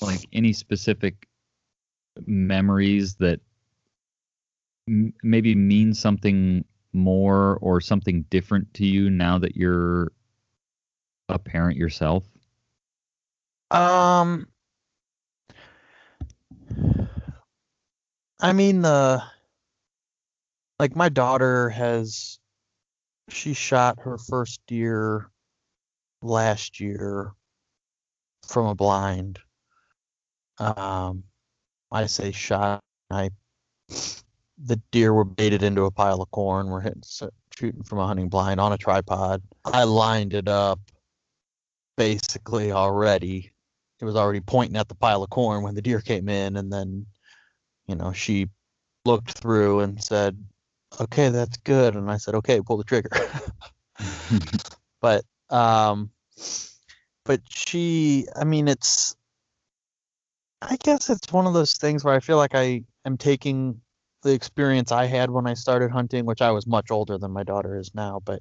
[0.00, 1.26] like any specific
[2.26, 3.40] memories that
[4.86, 6.64] m- maybe mean something
[6.98, 10.12] more or something different to you now that you're
[11.28, 12.24] a parent yourself?
[13.70, 14.48] Um,
[18.40, 19.22] I mean the
[20.78, 22.38] like my daughter has
[23.28, 25.30] she shot her first deer
[26.22, 27.32] last year
[28.46, 29.38] from a blind.
[30.58, 31.24] Um,
[31.92, 32.80] I say shot.
[33.10, 33.30] I
[34.64, 36.68] the deer were baited into a pile of corn.
[36.68, 37.02] We're hitting
[37.56, 39.42] shooting from a hunting blind on a tripod.
[39.64, 40.80] I lined it up
[41.96, 43.50] basically already
[44.00, 46.72] it was already pointing at the pile of corn when the deer came in and
[46.72, 47.04] then
[47.88, 48.46] you know she
[49.04, 50.38] looked through and said
[51.00, 53.10] okay that's good and i said okay pull the trigger
[55.00, 56.10] but um
[57.24, 59.16] but she i mean it's
[60.62, 63.80] i guess it's one of those things where i feel like i am taking
[64.22, 67.42] the experience i had when i started hunting which i was much older than my
[67.42, 68.40] daughter is now but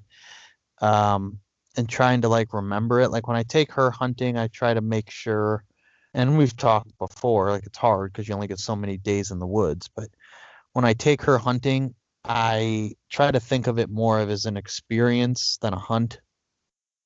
[0.82, 1.40] um
[1.78, 3.10] and trying to like remember it.
[3.10, 5.64] Like when I take her hunting, I try to make sure
[6.14, 9.38] and we've talked before, like it's hard because you only get so many days in
[9.38, 10.10] the woods, but
[10.74, 11.94] when I take her hunting,
[12.26, 16.20] I try to think of it more of as an experience than a hunt.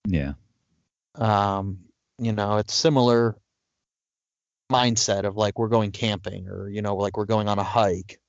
[0.07, 0.33] Yeah.
[1.15, 1.79] Um,
[2.17, 3.35] you know, it's similar
[4.71, 8.20] mindset of like we're going camping or you know like we're going on a hike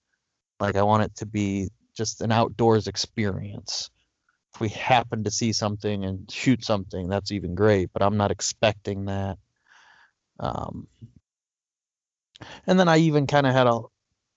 [0.63, 3.91] like i want it to be just an outdoors experience
[4.55, 8.33] if we happen to see something and shoot something that's even great but i'm not
[8.33, 9.39] expecting that
[10.41, 10.89] um
[12.67, 13.81] and then i even kind of had a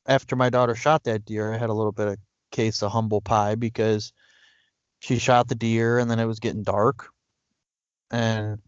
[0.07, 2.17] after my daughter shot that deer i had a little bit of
[2.51, 4.13] case of humble pie because
[4.99, 7.07] she shot the deer and then it was getting dark
[8.11, 8.59] and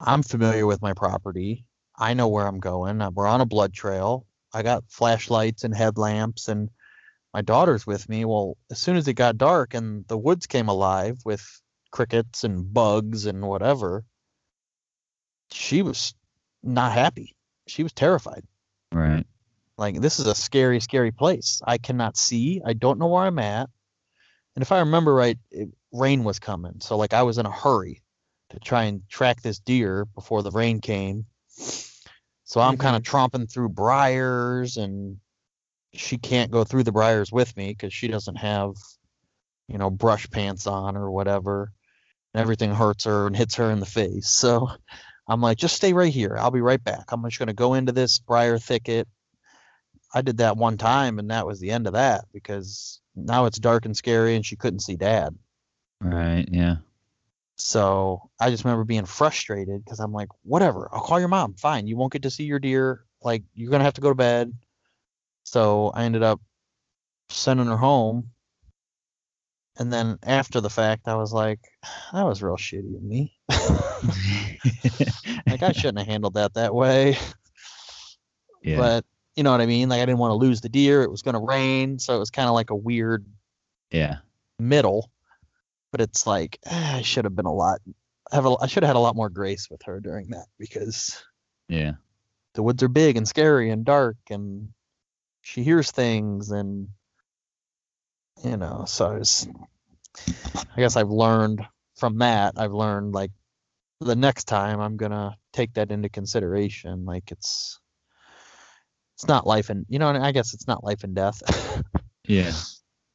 [0.00, 1.66] i'm familiar with my property
[1.98, 3.02] I know where I'm going.
[3.14, 4.26] We're on a blood trail.
[4.56, 6.70] I got flashlights and headlamps, and
[7.34, 8.24] my daughter's with me.
[8.24, 11.44] Well, as soon as it got dark and the woods came alive with
[11.90, 14.02] crickets and bugs and whatever,
[15.52, 16.14] she was
[16.62, 17.36] not happy.
[17.66, 18.44] She was terrified.
[18.92, 19.26] Right.
[19.76, 21.60] Like, this is a scary, scary place.
[21.66, 22.62] I cannot see.
[22.64, 23.68] I don't know where I'm at.
[24.54, 26.80] And if I remember right, it, rain was coming.
[26.80, 28.02] So, like, I was in a hurry
[28.48, 31.26] to try and track this deer before the rain came.
[32.46, 33.16] So I'm kind of mm-hmm.
[33.16, 35.18] tromping through briars, and
[35.92, 38.74] she can't go through the briars with me because she doesn't have,
[39.68, 41.72] you know, brush pants on or whatever.
[42.32, 44.30] And everything hurts her and hits her in the face.
[44.30, 44.68] So
[45.26, 46.36] I'm like, just stay right here.
[46.38, 47.06] I'll be right back.
[47.10, 49.08] I'm just going to go into this briar thicket.
[50.14, 53.58] I did that one time, and that was the end of that because now it's
[53.58, 55.34] dark and scary, and she couldn't see dad.
[56.00, 56.46] Right.
[56.48, 56.76] Yeah.
[57.56, 61.54] So I just remember being frustrated because I'm like, whatever, I'll call your mom.
[61.54, 61.86] Fine.
[61.86, 63.04] You won't get to see your deer.
[63.22, 64.52] Like, you're going to have to go to bed.
[65.44, 66.40] So I ended up
[67.30, 68.30] sending her home.
[69.78, 71.60] And then after the fact, I was like,
[72.12, 73.34] that was real shitty of me.
[75.46, 77.16] like, I shouldn't have handled that that way.
[78.62, 78.76] yeah.
[78.76, 79.04] But
[79.34, 79.88] you know what I mean?
[79.88, 81.02] Like, I didn't want to lose the deer.
[81.02, 81.98] It was going to rain.
[81.98, 83.26] So it was kind of like a weird
[83.90, 84.16] yeah.
[84.58, 85.10] middle,
[85.96, 87.80] but it's like eh, I should have been a lot.
[88.30, 91.24] Have a, I should have had a lot more grace with her during that because
[91.68, 91.92] Yeah.
[92.52, 94.68] the woods are big and scary and dark, and
[95.40, 96.88] she hears things, and
[98.44, 98.84] you know.
[98.86, 99.48] So I, was,
[100.54, 101.66] I guess I've learned
[101.96, 102.54] from that.
[102.58, 103.30] I've learned like
[104.00, 107.06] the next time I'm gonna take that into consideration.
[107.06, 107.80] Like it's
[109.14, 110.10] it's not life and you know.
[110.10, 111.40] and I guess it's not life and death.
[112.28, 112.52] Yeah.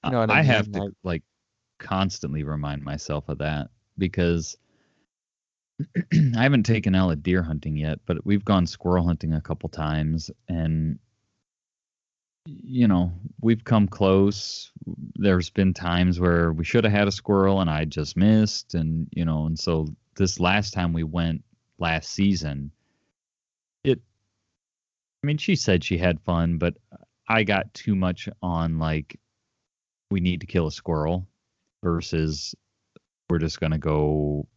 [0.05, 0.81] You know what I, I have mean?
[0.89, 1.21] to like
[1.81, 4.55] constantly remind myself of that because
[6.13, 10.31] I haven't taken Ella deer hunting yet, but we've gone squirrel hunting a couple times
[10.47, 10.99] and
[12.47, 14.71] you know, we've come close.
[15.13, 19.07] There's been times where we should have had a squirrel and I just missed and
[19.11, 21.43] you know, and so this last time we went
[21.77, 22.71] last season,
[23.83, 23.99] it
[25.23, 26.75] I mean, she said she had fun, but
[27.27, 29.19] I got too much on like
[30.09, 31.27] we need to kill a squirrel
[31.83, 32.55] versus
[33.29, 34.47] we're just going to go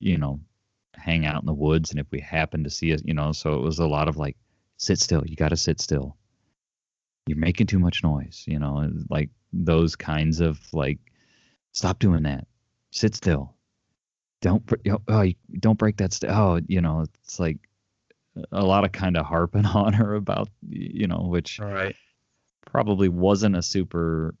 [0.00, 0.40] you know
[0.94, 3.54] hang out in the woods and if we happen to see it you know so
[3.54, 4.36] it was a lot of like
[4.76, 6.16] sit still you got to sit still.
[7.26, 10.98] You're making too much noise you know like those kinds of like
[11.72, 12.46] stop doing that.
[12.90, 13.54] Sit still.
[14.40, 14.62] Don't
[15.08, 15.26] oh
[15.58, 17.58] don't break that st- oh you know it's like
[18.52, 21.94] a lot of kind of harping on her about you know which All right.
[22.66, 24.34] probably wasn't a super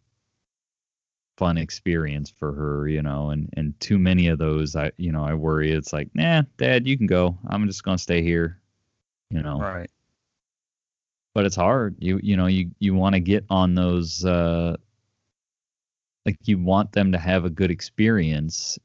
[1.40, 5.24] fun experience for her, you know, and and too many of those I you know,
[5.24, 7.38] I worry it's like, "Nah, dad, you can go.
[7.48, 8.60] I'm just going to stay here."
[9.30, 9.66] You know.
[9.66, 9.90] Right.
[11.34, 11.96] But it's hard.
[11.98, 14.76] You you know, you you want to get on those uh
[16.26, 18.78] like you want them to have a good experience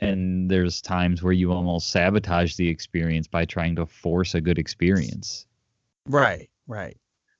[0.00, 4.58] and there's times where you almost sabotage the experience by trying to force a good
[4.58, 5.46] experience.
[6.06, 6.50] Right.
[6.66, 6.96] Right.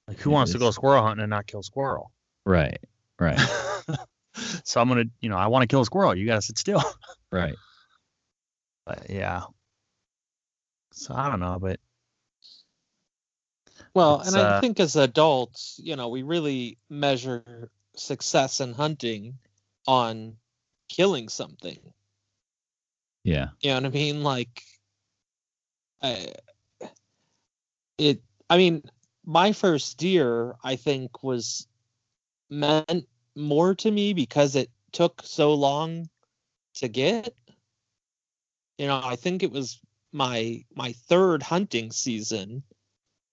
[0.09, 2.13] Like who Yeah, wants to go squirrel hunting and not kill squirrel?
[2.47, 2.81] Right.
[3.21, 3.39] Right.
[4.65, 6.15] so I'm gonna, you know, I want to kill a squirrel.
[6.15, 6.83] You gotta sit still.
[7.33, 7.55] right.
[8.87, 9.43] But yeah.
[10.93, 11.79] So I don't know, but
[13.95, 18.73] Well, It's, and I uh, think as adults, you know, we really measure success in
[18.73, 19.39] hunting
[19.87, 20.37] on
[20.89, 21.79] killing something.
[23.25, 23.49] Yeah.
[23.61, 24.23] You know what I mean?
[24.23, 24.63] Like,
[26.03, 26.33] I,
[27.99, 28.23] it.
[28.51, 28.83] I mean,
[29.25, 31.67] my first deer, I think, was
[32.49, 33.07] meant
[33.39, 36.09] more to me because it took so long
[36.75, 37.35] to get.
[38.79, 39.81] You know, I think it was
[40.13, 42.63] my my third hunting season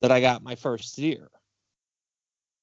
[0.01, 1.29] that I got my first deer.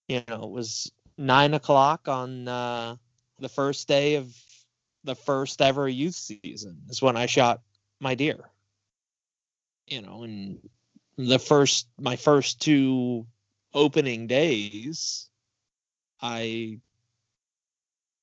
[0.08, 2.96] You know, it was nine o'clock on uh,
[3.38, 4.34] the first day of
[5.04, 7.60] the first ever youth season is when I shot
[8.00, 8.50] my deer.
[9.86, 10.58] You know, and
[11.16, 13.26] the first my first two
[13.74, 15.28] opening days,
[16.20, 16.80] I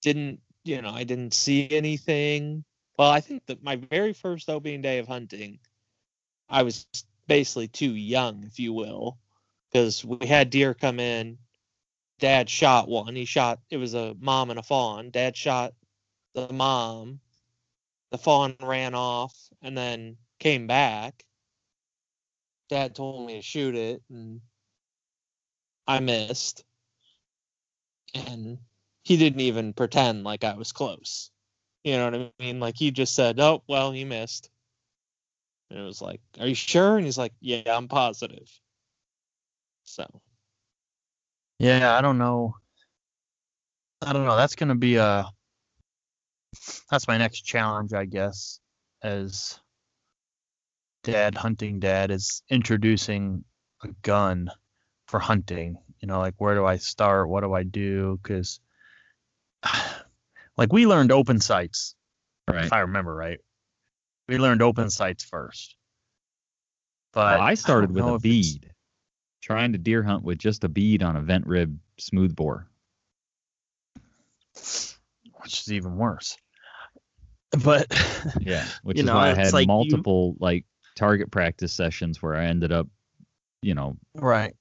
[0.02, 2.64] didn't, you know, I didn't see anything.
[2.98, 5.60] Well, I think that my very first opening day of hunting,
[6.50, 6.86] I was
[7.28, 9.18] basically too young, if you will,
[9.72, 11.38] because we had deer come in.
[12.20, 13.16] Dad shot one.
[13.16, 13.60] He shot.
[13.70, 15.10] It was a mom and a fawn.
[15.10, 15.74] Dad shot
[16.34, 17.22] the mom.
[18.12, 21.24] The fawn ran off and then came back.
[22.70, 24.42] Dad told me to shoot it, and
[25.88, 26.64] I missed.
[28.14, 28.58] And
[29.10, 31.32] he didn't even pretend like I was close.
[31.84, 32.60] You know what I mean?
[32.60, 34.52] Like he just said, "Oh, well, you missed."
[35.72, 38.48] And it was like, "Are you sure?" And he's like, "Yeah, I'm positive."
[39.84, 40.06] So
[41.60, 42.56] Yeah, I don't know.
[44.02, 44.38] I don't know.
[44.38, 45.26] That's gonna be a.
[46.92, 48.60] That's my next challenge, I guess,
[49.02, 49.60] as
[51.04, 53.44] dad hunting dad is introducing
[53.84, 54.52] a gun
[55.08, 55.78] for hunting.
[56.02, 57.30] You know, like where do I start?
[57.30, 58.20] What do I do?
[58.22, 58.60] Because,
[60.58, 61.96] like, we learned open sights,
[62.48, 62.66] Right.
[62.66, 63.40] if I remember right.
[64.28, 65.76] We learned open sights first.
[67.14, 68.72] But Well, I started don't with a bead,
[69.42, 72.68] trying to deer hunt with just a bead on a vent rib smoothbore.
[74.54, 76.38] which is even worse.
[77.64, 77.88] But
[78.42, 82.36] Yeah, which is know, why I had like you- multiple like target practice sessions where
[82.36, 82.88] I ended up,
[83.64, 84.54] you know, right,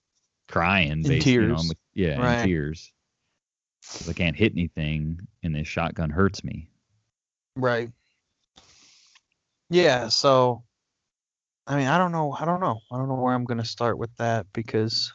[0.49, 1.73] crying, basically, you know, tears.
[1.95, 2.41] Yeah, Right.
[2.41, 2.93] in tears.
[3.97, 6.69] 'Cause I can't hit anything, and this shotgun hurts me.
[7.57, 7.91] right.
[9.71, 10.65] Yeah, so
[11.67, 12.81] I mean, I don't know, I don't know.
[12.91, 15.13] I don't know where I'm going to start with that because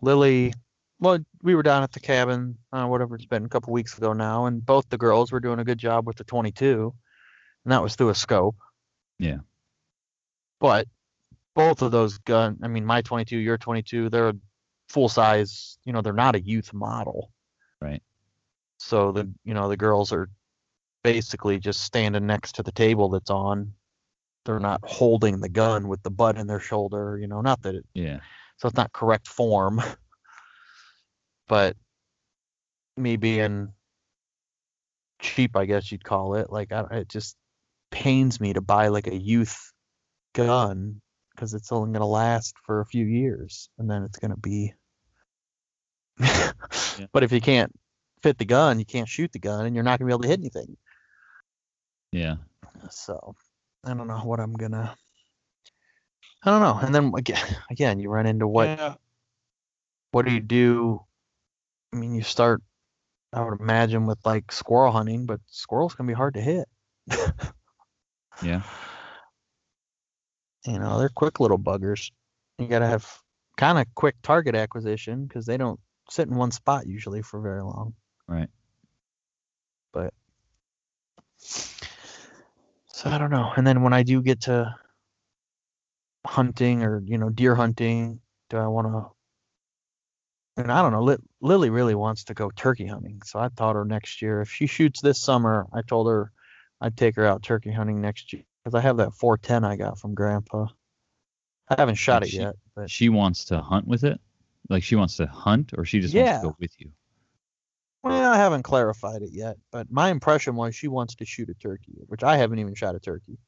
[0.00, 0.52] Lily,
[1.00, 4.12] well, we were down at the cabin, uh, whatever it's been, a couple weeks ago
[4.12, 6.94] now, and both the girls were doing a good job with the 22,
[7.64, 8.56] and that was through a scope.
[9.18, 9.38] Yeah.
[10.60, 10.86] But
[11.54, 14.32] both of those gun, I mean, my 22, your 22, they're
[14.90, 15.78] full size.
[15.84, 17.32] You know, they're not a youth model.
[17.80, 18.02] Right.
[18.78, 20.28] So the you know the girls are
[21.02, 23.72] basically just standing next to the table that's on.
[24.44, 27.18] They're not holding the gun with the butt in their shoulder.
[27.18, 28.20] You know, not that it Yeah,
[28.58, 29.80] so it's not correct form.
[31.48, 31.76] but
[32.96, 33.72] me being
[35.20, 36.50] cheap, I guess you'd call it.
[36.50, 37.36] Like I, it just
[37.90, 39.72] pains me to buy like a youth
[40.34, 41.00] gun
[41.34, 44.36] because it's only going to last for a few years and then it's going to
[44.36, 44.74] be.
[47.12, 47.72] But if you can't
[48.22, 50.22] fit the gun, you can't shoot the gun, and you're not going to be able
[50.22, 50.76] to hit anything.
[52.12, 52.36] yeah,
[52.90, 53.34] So
[53.84, 54.94] I don't know what I'm gonna.
[56.42, 56.78] I don't know.
[56.82, 58.94] And then again, again, you run into what yeah,
[60.12, 61.00] what do you do?
[61.92, 62.62] I mean, you start,
[63.32, 66.68] I would imagine, with like squirrel hunting, but squirrels can be hard to hit.
[68.42, 68.62] yeah.
[70.66, 72.10] You know, they're quick little buggers.
[72.58, 73.08] You got to have
[73.56, 75.80] kind of quick target acquisition because they don't
[76.10, 77.94] sit in one spot usually for very long.
[78.26, 78.48] Right.
[79.92, 80.12] But
[81.38, 83.52] so I don't know.
[83.56, 84.74] And then when I do get to
[86.26, 89.10] hunting or you know deer hunting, do I want to?
[90.62, 91.02] And I don't know.
[91.02, 94.50] Li- Lily really wants to go turkey hunting, so I thought her next year if
[94.50, 96.32] she shoots this summer, I told her
[96.80, 99.98] I'd take her out turkey hunting next year because I have that 410 I got
[99.98, 100.66] from Grandpa.
[101.68, 104.20] I haven't shot Like it she- yet, but She wants to hunt with it,
[104.70, 106.90] like she wants to hunt, or she just wants to go with you.
[108.02, 109.56] well, I haven't clarified it yet.
[109.70, 112.94] But my impression was she wants to shoot a turkey, which I haven't even shot
[112.94, 113.38] a turkey.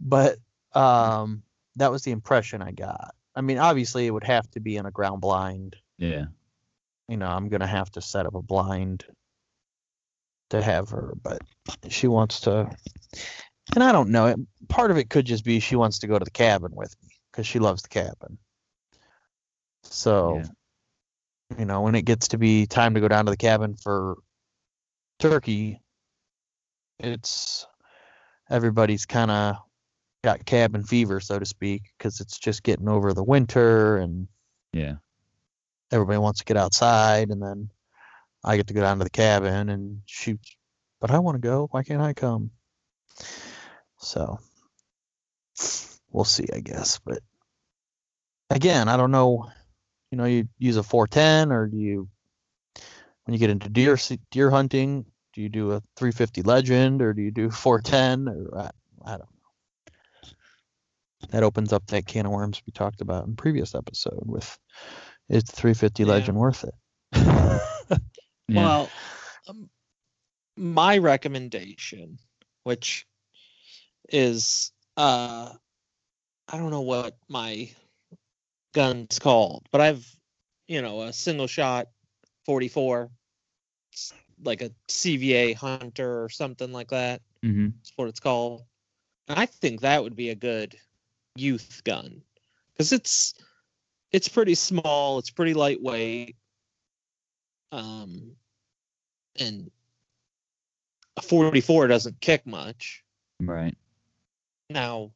[0.00, 0.38] But
[0.72, 1.42] um,
[1.76, 3.14] that was the impression I got.
[3.34, 5.76] I mean, obviously, it would have to be in a ground blind.
[5.98, 6.26] Yeah,
[7.08, 9.04] You know, I'm gonna have to set up a blind
[10.50, 11.42] to have her, but
[11.88, 12.70] she wants to.
[13.74, 14.34] And I don't know.
[14.68, 17.10] Part of it could just be she wants to go to the cabin with me
[17.30, 18.38] because she loves the cabin.
[19.82, 21.58] So, Yeah.
[21.58, 24.16] you know, when it gets to be time to go down to the cabin for
[25.18, 25.82] turkey,
[26.98, 27.66] it's
[28.48, 29.56] everybody's kind of
[30.22, 34.28] got cabin fever, so to speak, because it's just getting over the winter and
[34.72, 34.96] yeah,
[35.90, 37.70] everybody wants to get outside and then
[38.44, 40.40] I get to go down to the cabin and shoot.
[41.00, 41.68] But I want to go.
[41.70, 42.52] Why can't I come?
[43.98, 44.38] So
[46.10, 46.98] we'll see, I guess.
[47.04, 47.20] But
[48.50, 49.50] again, I don't know.
[50.12, 52.08] You know, you use a 410 or do you,
[53.24, 53.98] when you get into deer
[54.30, 58.70] deer hunting, do you do a 350 Legend or do you do 410 or I,
[59.06, 59.26] I don't know.
[61.30, 64.58] That opens up that can of worms we talked about in previous episode with
[65.30, 66.08] is the 350 Yeah.
[66.10, 66.74] Legend worth it?
[68.48, 68.72] yeah.
[68.74, 68.92] Well,
[69.48, 69.70] um,
[70.56, 72.18] my recommendation,
[72.64, 73.06] which
[74.10, 75.54] is uh
[76.48, 77.70] I don't know what my
[78.72, 80.06] gun's called, but I've
[80.68, 81.88] you know a single shot
[82.46, 83.10] 44,
[84.42, 87.22] like a CVA Hunter or something like that.
[87.44, 87.68] Mm-hmm.
[87.76, 88.62] That's what it's called.
[89.28, 90.76] And I think that would be a good
[91.36, 92.22] youth gun
[92.72, 93.34] because it's
[94.10, 96.36] it's pretty small, it's pretty lightweight,
[97.70, 98.32] um,
[99.38, 99.70] and
[101.16, 103.02] a 44 doesn't kick much.
[103.40, 103.76] Right.
[104.70, 105.12] Now,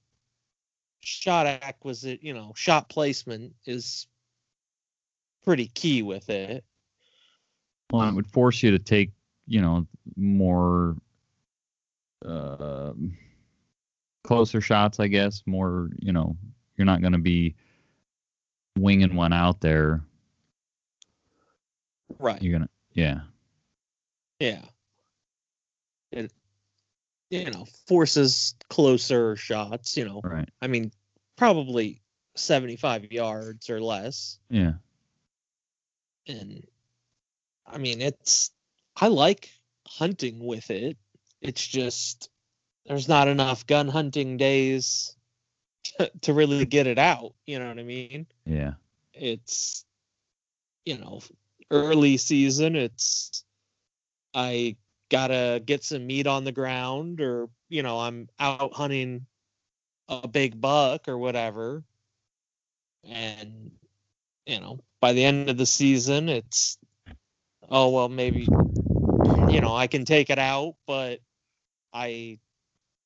[1.07, 4.09] shot acquisition, you know, shot placement is
[5.45, 6.65] pretty key with it.
[7.93, 9.13] Well, it would force you to take,
[9.47, 9.87] you know,
[10.17, 10.97] more
[12.25, 13.17] um
[14.25, 15.45] closer shots, I guess.
[15.47, 16.37] More, you know,
[16.77, 17.55] you're not going to be
[18.77, 20.03] winging one out there.
[22.19, 22.43] Right.
[22.43, 23.21] You're gonna, yeah,
[24.41, 24.63] Yeah.
[27.31, 30.21] You know, forces closer shots, you know.
[30.23, 30.93] right, I mean,
[31.37, 32.01] probably
[32.37, 34.39] 75 yards or less.
[34.51, 34.75] yeah,
[36.27, 36.65] And
[37.67, 38.51] I mean, it's,
[38.97, 39.51] I like
[39.87, 40.97] hunting with it.
[41.41, 42.31] It's just,
[42.87, 45.17] there's not enough gun hunting days
[45.99, 47.35] to, to really get it out.
[47.47, 48.27] You know what I mean?
[48.45, 48.75] yeah,
[49.13, 49.85] it's
[50.85, 51.21] you know
[51.71, 53.45] early season it's
[54.35, 54.77] i
[55.11, 59.27] gotta get some meat on the ground or you know i'm out hunting
[60.09, 61.83] a big buck or whatever
[63.05, 63.71] and
[64.47, 66.79] you know by the end of the season it's
[67.69, 68.49] oh well maybe
[69.49, 71.21] you know i can take it out but
[71.93, 72.39] i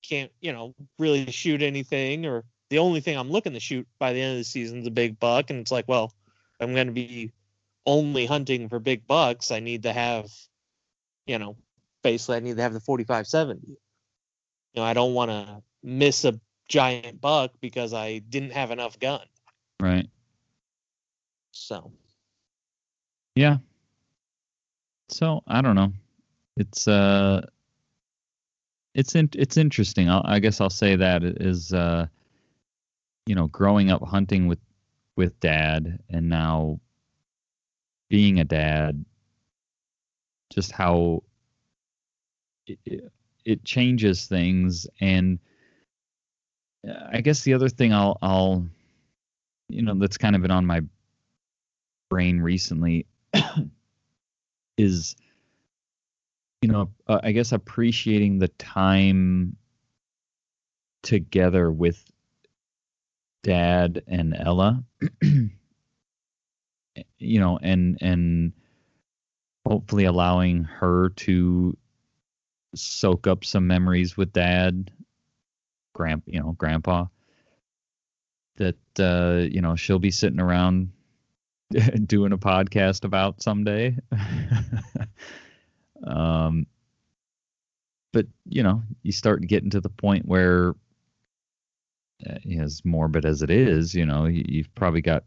[0.03, 4.12] can't you know really shoot anything or the only thing I'm looking to shoot by
[4.12, 6.14] the end of the season is a big buck, and it's like, well,
[6.61, 7.32] I'm going to be
[7.84, 9.51] only hunting for big bucks.
[9.51, 10.30] I need to have,
[11.26, 11.57] you know,
[12.03, 13.66] basically, I need to have the 4570.
[13.68, 13.76] You
[14.76, 16.38] know, I don't want to miss a
[16.68, 19.20] giant buck because I didn't have enough gun.
[19.80, 20.09] right,
[21.53, 21.92] So,
[23.34, 23.59] yeah.
[25.09, 25.92] So I don't know.
[26.57, 27.46] It's uh,
[28.94, 30.09] it's in, it's interesting.
[30.09, 32.07] I'll, I guess I'll say that is uh,
[33.26, 34.59] you know, growing up hunting with
[35.16, 36.80] with dad and now
[38.09, 39.05] being a dad,
[40.53, 41.22] just how
[42.84, 43.12] it,
[43.44, 44.86] it, changes things.
[45.00, 45.38] And
[46.88, 48.66] uh, I guess the other thing I'll I'll
[49.68, 50.82] you know that's kind of been on my
[52.08, 53.06] brain recently
[54.78, 55.16] is
[56.62, 59.56] you know uh, I guess appreciating the time
[61.02, 62.02] together with
[63.42, 64.84] dad and Ella.
[67.18, 68.52] You know and and
[69.66, 71.76] hopefully allowing her to
[72.74, 74.90] soak up some memories with dad
[75.92, 77.04] grand you know grandpa
[78.56, 80.92] that uh you know she'll be sitting around
[82.06, 83.96] doing a podcast about someday.
[86.06, 86.66] Um
[88.12, 90.74] but you know you start getting to the point where
[92.58, 95.24] as morbid as it is you know you, you've probably got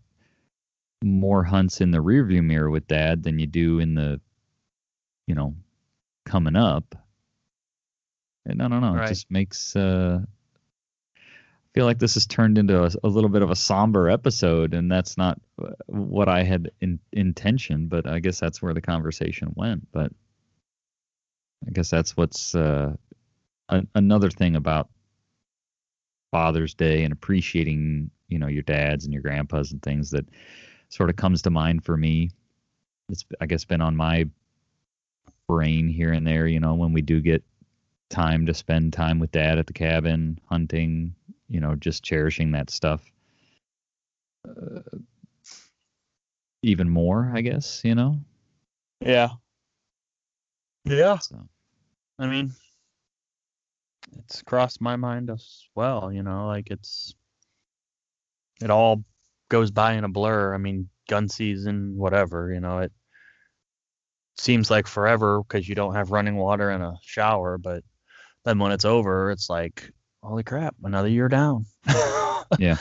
[1.03, 4.19] more hunts in the rearview mirror with dad than you do in the
[5.27, 5.53] you know
[6.25, 6.95] coming up
[8.45, 9.05] and i don't know Right.
[9.05, 10.19] it just makes uh
[11.15, 14.75] I feel like this has turned into a, a little bit of a somber episode
[14.75, 18.81] and that's not uh, what i had in intention but i guess that's where the
[18.81, 20.11] conversation went but
[21.67, 22.95] i guess that's what's uh
[23.69, 24.89] a, another thing about
[26.31, 30.25] father's day and appreciating you know your dads and your grandpas and things that
[30.89, 32.29] sort of comes to mind for me
[33.09, 34.27] it's i guess been on my
[35.47, 37.43] brain here and there you know when we do get
[38.13, 41.13] time to spend time with dad at the cabin hunting
[41.49, 43.01] you know just cherishing that stuff
[44.47, 44.79] uh,
[46.61, 48.17] even more i guess you know
[49.01, 49.29] Yeah.
[50.85, 51.17] Yeah.
[51.17, 51.47] so
[52.19, 52.53] I mean,
[54.19, 56.11] it's crossed my mind as well.
[56.11, 57.15] You know, like it's
[58.61, 59.03] it all
[59.49, 60.53] goes by in a blur.
[60.53, 62.53] I mean, gun season, whatever.
[62.53, 62.91] You know, it
[64.37, 67.83] seems like forever because you don't have running water and a shower, but
[68.45, 69.91] then when it's over, it's like,
[70.21, 71.65] holy crap, another year down.
[72.59, 72.77] Yeah.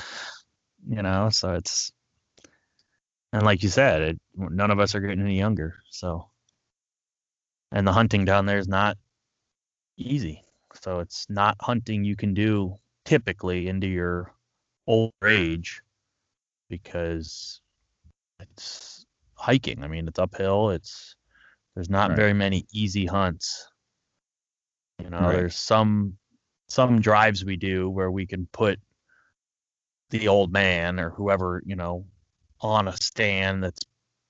[0.87, 1.93] You know, so it's
[3.33, 6.29] and like you said, it, none of us are getting any younger, so
[7.71, 8.99] and the hunting down there is not
[9.97, 10.43] easy.
[10.83, 14.35] So it's not hunting you can do typically into your
[14.87, 15.81] older age
[16.69, 17.61] because
[18.41, 19.83] it's hiking.
[19.83, 20.71] I mean, it's uphill.
[20.71, 21.15] It's
[21.75, 22.17] there's not Right.
[22.17, 23.69] very many easy hunts.
[25.03, 25.33] You know, Right.
[25.33, 26.17] there's some
[26.69, 28.81] some drives we do where we can put
[30.11, 32.07] the old man or whoever, you know,
[32.61, 33.81] on a stand that's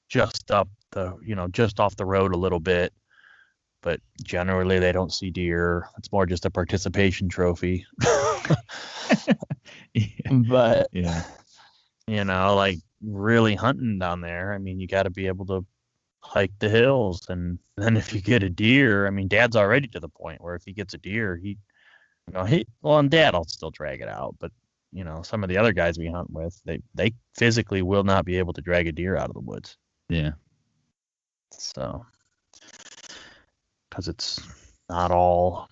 [0.08, 2.92] just up the, you know, just off the road a little bit.
[3.82, 5.88] But generally they don't see deer.
[5.98, 7.86] It's more just a participation trophy.
[9.94, 10.32] yeah.
[10.48, 11.24] but yeah.
[12.06, 15.66] you know, like really hunting down there, I mean, you got to be able to
[16.22, 17.26] hike the hills.
[17.28, 20.54] And then if you get a deer, I mean, dad's already to the point where
[20.54, 21.58] if he gets a deer, he,
[22.28, 24.36] you know, he, well, and dad will still drag it out.
[24.38, 24.52] But,
[24.92, 28.24] you know, some of the other guys we hunt with, they, they physically will not
[28.24, 29.76] be able to drag a deer out of the woods.
[30.08, 30.32] Yeah.
[31.50, 32.06] So,
[33.88, 34.40] because it's
[34.88, 35.68] not all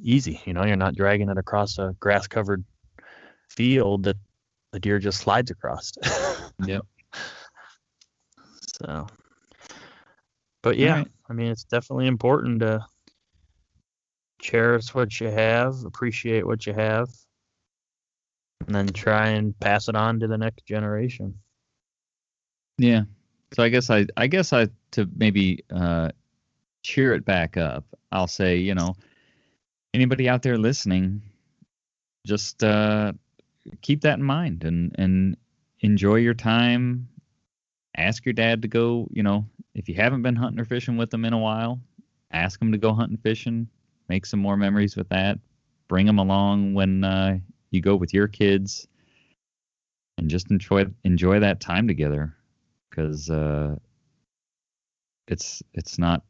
[0.00, 2.64] easy, you know, you're not dragging it across a grass covered
[3.48, 4.16] field that
[4.72, 5.92] the deer just slides across.
[6.66, 6.82] Yep.
[8.80, 9.06] So,
[10.62, 11.08] but yeah, Alright.
[11.28, 12.84] I mean, it's definitely important to
[14.40, 17.08] cherish what you have, appreciate what you have,
[18.66, 21.34] and then try and pass it on to the next generation.
[22.78, 23.02] Yeah.
[23.54, 26.10] So I guess I I guess I to maybe uh
[26.82, 27.84] cheer it back up.
[28.12, 28.96] I'll say, you know,
[29.94, 31.22] anybody out there listening,
[32.26, 33.12] just uh
[33.82, 35.36] keep that in mind and and
[35.80, 37.08] enjoy your time.
[37.98, 39.44] Ask your dad to go, you know,
[39.74, 41.80] if you haven't been hunting or fishing with them in a while,
[42.30, 43.68] ask them to go hunting fishing,
[44.08, 45.38] make some more memories with that.
[45.88, 47.38] Bring them along when uh
[47.70, 48.86] you go with your kids
[50.18, 52.34] and just enjoy enjoy that time together
[52.90, 53.76] because uh,
[55.28, 56.22] it's it's not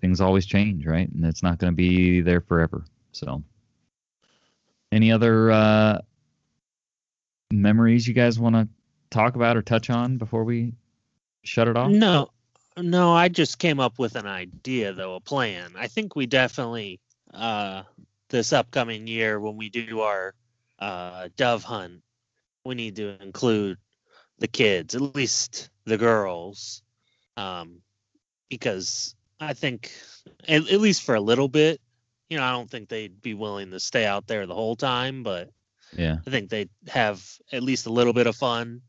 [0.00, 1.08] things always change, right?
[1.08, 2.84] And it's not going to be there forever.
[3.12, 3.42] So,
[4.90, 5.98] any other uh,
[7.52, 8.68] memories you guys want to
[9.12, 10.74] talk about or touch on before we
[11.44, 11.90] shut it off?
[11.90, 12.30] No,
[12.76, 15.72] no, I just came up with an idea though, a plan.
[15.76, 17.00] I think we definitely
[17.32, 17.84] uh
[18.28, 20.34] this upcoming year when we do our
[20.78, 22.02] uh dove hunt,
[22.64, 23.78] we need to include
[24.38, 26.82] the kids, at least the girls.
[27.36, 27.82] Um
[28.48, 29.92] because I think
[30.48, 31.80] at, at least for a little bit,
[32.28, 35.22] you know, I don't think they'd be willing to stay out there the whole time,
[35.22, 35.50] but
[35.96, 38.80] Yeah, I think they'd have at least a little bit of fun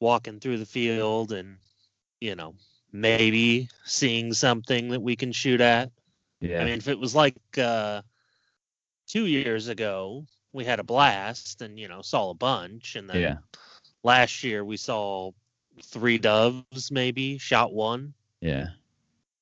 [0.00, 1.58] walking through the field and,
[2.20, 2.54] you know,
[2.92, 5.90] maybe seeing something that we can shoot at.
[6.40, 8.02] yeah, I mean, if it was like uh,
[9.06, 12.96] two years ago, we had a blast and, you know, saw a bunch.
[12.96, 13.36] And then yeah,
[14.02, 15.32] last year we saw
[15.82, 18.14] three doves, maybe, shot one.
[18.40, 18.68] yeah,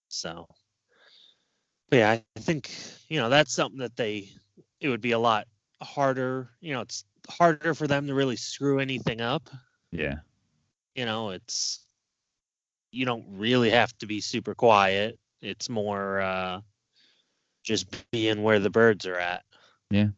[0.09, 0.49] So,
[1.91, 2.71] but yeah, I think
[3.09, 4.31] you know that's something that they.
[4.81, 5.47] It would be a lot
[5.83, 6.51] harder.
[6.61, 9.49] You know, it's harder for them to really screw anything up.
[9.91, 10.17] yeah,
[10.97, 11.81] You know, it's
[12.91, 15.19] you don't really have to be super quiet.
[15.43, 16.61] It's more uh
[17.63, 19.45] just being where the birds are at.
[19.91, 20.09] Yeah.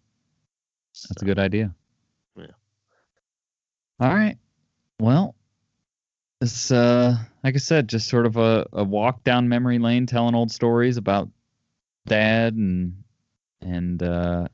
[1.09, 1.75] That's a good idea.
[2.37, 2.47] Yeah.
[3.99, 4.39] All right.
[5.01, 5.35] Well,
[6.41, 10.37] it's uh like I said, just sort of a, a walk down memory lane telling
[10.37, 11.29] old stories about
[12.07, 13.03] dad and
[13.61, 14.47] and uh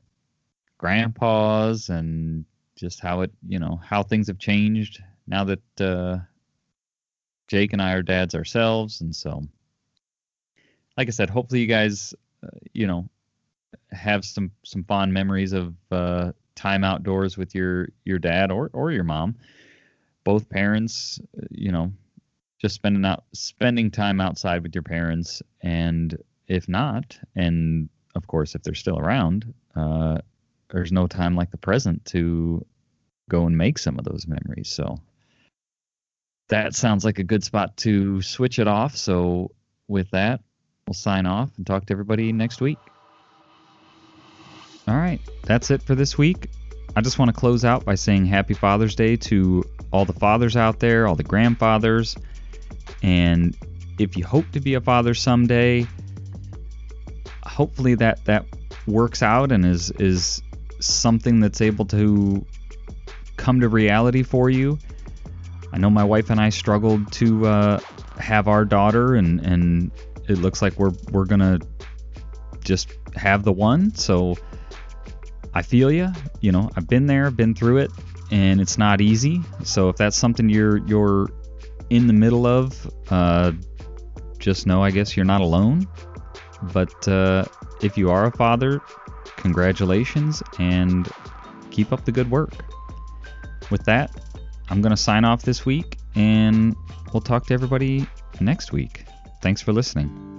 [0.79, 2.45] grandpas and
[2.75, 6.17] just how it you know how things have changed now that uh
[7.47, 9.43] Jake and I are dads ourselves and so
[10.97, 12.13] like I said hopefully you guys
[12.43, 13.09] uh, you know
[13.91, 18.91] have some some fond memories of uh time outdoors with your your dad or or
[18.91, 19.35] your mom.
[20.23, 21.91] Both parents uh, you know
[22.59, 26.17] just spending out spending time outside with your parents and
[26.47, 30.17] if not and of course if they're still around uh
[30.71, 32.65] there's no time like the present to
[33.29, 34.97] go and make some of those memories so
[36.49, 39.51] that sounds like a good spot to switch it off so
[39.87, 40.41] with that
[40.87, 42.77] we'll sign off and talk to everybody next week
[44.87, 46.49] all right, that's it for this week.
[46.95, 50.55] I just want to close out by saying Happy Father's Day to all the fathers
[50.55, 52.15] out there, all the grandfathers.
[53.01, 53.57] And
[53.97, 55.87] if you hope to be a father someday,
[57.43, 58.45] hopefully that that
[58.85, 60.43] works out and is is
[60.79, 62.45] something that's able to
[63.37, 64.77] come to reality for you.
[65.75, 67.79] I know my wife and I struggled to uh,
[68.17, 69.91] have our daughter, and and
[70.29, 71.59] it looks like we're we're gonna
[72.63, 73.93] just have the one.
[73.93, 74.37] So
[75.53, 76.13] I feel you.
[76.39, 77.91] You know, I've been there, been through it,
[78.31, 79.41] and it's not easy.
[79.65, 81.29] So if that's something you're you're
[81.89, 83.51] in the middle of, uh,
[84.39, 85.89] just know I guess you're not alone.
[86.71, 87.43] But uh,
[87.81, 88.81] if you are a father,
[89.35, 91.09] congratulations and
[91.69, 92.53] keep up the good work.
[93.69, 94.24] With that,
[94.69, 96.75] I'm gonna sign off this week, and
[97.13, 98.07] we'll talk to everybody
[98.39, 99.05] next week.
[99.41, 100.34] Thanks for listening.